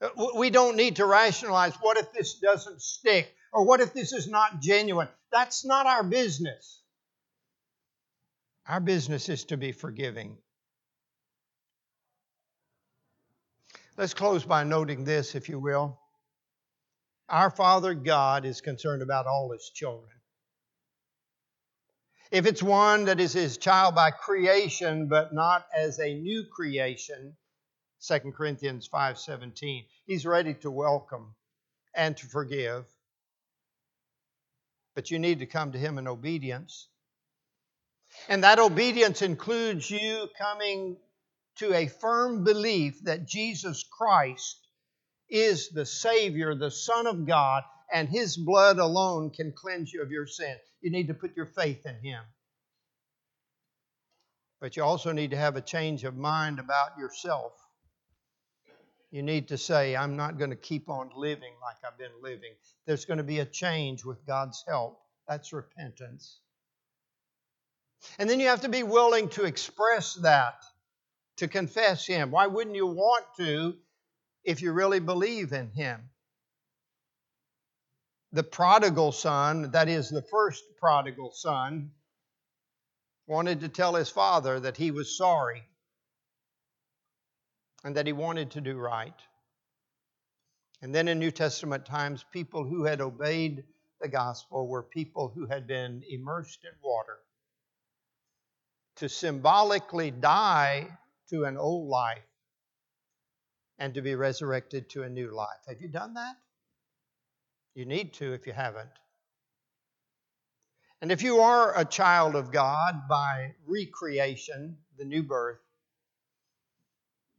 Uh, 0.00 0.08
we 0.36 0.50
don't 0.50 0.76
need 0.76 0.96
to 0.96 1.06
rationalize 1.06 1.74
what 1.80 1.98
if 1.98 2.12
this 2.12 2.34
doesn't 2.34 2.80
stick 2.82 3.32
or 3.52 3.64
what 3.64 3.80
if 3.80 3.92
this 3.92 4.12
is 4.12 4.26
not 4.26 4.60
genuine. 4.60 5.08
That's 5.30 5.64
not 5.64 5.86
our 5.86 6.02
business. 6.02 6.82
Our 8.66 8.80
business 8.80 9.28
is 9.28 9.44
to 9.44 9.56
be 9.56 9.72
forgiving. 9.72 10.38
Let's 13.96 14.14
close 14.14 14.44
by 14.44 14.64
noting 14.64 15.04
this, 15.04 15.34
if 15.34 15.48
you 15.48 15.58
will. 15.58 15.98
Our 17.28 17.50
Father 17.50 17.94
God 17.94 18.44
is 18.44 18.60
concerned 18.60 19.02
about 19.02 19.26
all 19.26 19.52
His 19.52 19.70
children. 19.74 20.15
If 22.30 22.46
it's 22.46 22.62
one 22.62 23.04
that 23.04 23.20
is 23.20 23.32
His 23.32 23.56
child 23.56 23.94
by 23.94 24.10
creation, 24.10 25.08
but 25.08 25.32
not 25.32 25.66
as 25.74 26.00
a 26.00 26.14
new 26.14 26.44
creation, 26.52 27.36
2 28.00 28.32
Corinthians 28.32 28.88
5:17, 28.88 29.86
He's 30.06 30.26
ready 30.26 30.54
to 30.54 30.70
welcome 30.70 31.34
and 31.94 32.16
to 32.16 32.26
forgive. 32.26 32.84
But 34.94 35.10
you 35.10 35.18
need 35.18 35.38
to 35.38 35.46
come 35.46 35.72
to 35.72 35.78
Him 35.78 35.98
in 35.98 36.08
obedience. 36.08 36.88
And 38.28 38.44
that 38.44 38.58
obedience 38.58 39.22
includes 39.22 39.90
you 39.90 40.28
coming 40.38 40.96
to 41.56 41.72
a 41.74 41.86
firm 41.86 42.44
belief 42.44 43.02
that 43.04 43.26
Jesus 43.26 43.84
Christ 43.84 44.58
is 45.28 45.70
the 45.70 45.86
Savior, 45.86 46.54
the 46.54 46.70
Son 46.70 47.06
of 47.06 47.26
God, 47.26 47.62
and 47.92 48.08
His 48.08 48.36
blood 48.36 48.78
alone 48.78 49.30
can 49.30 49.52
cleanse 49.52 49.92
you 49.92 50.02
of 50.02 50.10
your 50.10 50.26
sin. 50.26 50.56
You 50.80 50.90
need 50.90 51.08
to 51.08 51.14
put 51.14 51.36
your 51.36 51.46
faith 51.46 51.86
in 51.86 51.96
Him. 52.02 52.22
But 54.60 54.76
you 54.76 54.82
also 54.82 55.12
need 55.12 55.30
to 55.30 55.36
have 55.36 55.56
a 55.56 55.60
change 55.60 56.04
of 56.04 56.16
mind 56.16 56.58
about 56.58 56.98
yourself. 56.98 57.52
You 59.10 59.22
need 59.22 59.48
to 59.48 59.58
say, 59.58 59.94
I'm 59.94 60.16
not 60.16 60.38
going 60.38 60.50
to 60.50 60.56
keep 60.56 60.88
on 60.88 61.10
living 61.14 61.52
like 61.62 61.76
I've 61.86 61.98
been 61.98 62.22
living. 62.22 62.52
There's 62.86 63.04
going 63.04 63.18
to 63.18 63.24
be 63.24 63.38
a 63.38 63.44
change 63.44 64.04
with 64.04 64.26
God's 64.26 64.64
help. 64.66 65.00
That's 65.28 65.52
repentance. 65.52 66.40
And 68.18 68.28
then 68.28 68.40
you 68.40 68.48
have 68.48 68.62
to 68.62 68.68
be 68.68 68.82
willing 68.82 69.28
to 69.30 69.44
express 69.44 70.14
that 70.14 70.62
to 71.36 71.48
confess 71.48 72.06
Him. 72.06 72.30
Why 72.30 72.46
wouldn't 72.46 72.76
you 72.76 72.86
want 72.86 73.24
to 73.38 73.74
if 74.44 74.62
you 74.62 74.72
really 74.72 75.00
believe 75.00 75.52
in 75.52 75.70
Him? 75.70 76.00
The 78.32 78.42
prodigal 78.42 79.12
son, 79.12 79.70
that 79.70 79.88
is 79.88 80.10
the 80.10 80.22
first 80.22 80.64
prodigal 80.78 81.30
son, 81.32 81.92
wanted 83.26 83.60
to 83.60 83.68
tell 83.68 83.94
his 83.94 84.08
father 84.08 84.60
that 84.60 84.76
he 84.76 84.90
was 84.90 85.16
sorry 85.16 85.62
and 87.84 87.96
that 87.96 88.06
he 88.06 88.12
wanted 88.12 88.50
to 88.52 88.60
do 88.60 88.76
right. 88.76 89.14
And 90.82 90.94
then 90.94 91.08
in 91.08 91.18
New 91.18 91.30
Testament 91.30 91.86
times, 91.86 92.24
people 92.32 92.64
who 92.64 92.84
had 92.84 93.00
obeyed 93.00 93.64
the 94.00 94.08
gospel 94.08 94.68
were 94.68 94.82
people 94.82 95.32
who 95.34 95.46
had 95.46 95.66
been 95.66 96.02
immersed 96.08 96.64
in 96.64 96.72
water. 96.82 97.18
To 98.96 99.08
symbolically 99.08 100.10
die 100.10 100.98
to 101.30 101.44
an 101.44 101.56
old 101.56 101.88
life 101.88 102.22
and 103.78 103.94
to 103.94 104.02
be 104.02 104.14
resurrected 104.14 104.88
to 104.90 105.02
a 105.02 105.08
new 105.08 105.34
life. 105.34 105.48
Have 105.68 105.80
you 105.80 105.88
done 105.88 106.14
that? 106.14 106.36
You 107.76 107.84
need 107.84 108.14
to 108.14 108.32
if 108.32 108.46
you 108.46 108.54
haven't. 108.54 108.88
And 111.02 111.12
if 111.12 111.22
you 111.22 111.40
are 111.40 111.78
a 111.78 111.84
child 111.84 112.34
of 112.34 112.50
God 112.50 113.06
by 113.06 113.54
recreation, 113.66 114.78
the 114.96 115.04
new 115.04 115.22
birth, 115.22 115.58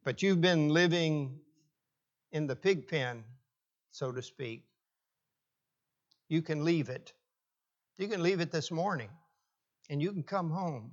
but 0.04 0.22
you've 0.22 0.40
been 0.40 0.70
living 0.70 1.40
in 2.32 2.46
the 2.46 2.56
pig 2.56 2.88
pen, 2.88 3.24
so 3.92 4.12
to 4.12 4.22
speak, 4.22 4.64
you 6.30 6.44
can 6.44 6.64
leave 6.64 6.90
it. 6.90 7.14
You 7.98 8.08
can 8.08 8.22
leave 8.22 8.40
it 8.40 8.52
this 8.52 8.70
morning 8.70 9.10
and 9.90 10.00
you 10.00 10.12
can 10.12 10.22
come 10.22 10.52
home 10.52 10.92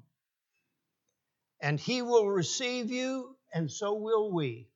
and 1.61 1.79
He 1.79 2.01
will 2.01 2.29
receive 2.31 2.91
you, 2.91 3.37
and 3.53 3.71
so 3.71 3.95
will 3.95 4.33
we. 4.33 4.69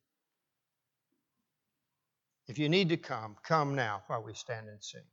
If 2.49 2.59
you 2.59 2.67
need 2.67 2.89
to 2.89 2.97
come, 2.97 3.37
come 3.43 3.75
now 3.75 4.03
while 4.07 4.23
we 4.23 4.33
stand 4.33 4.69
and 4.69 4.83
sing. 4.83 5.03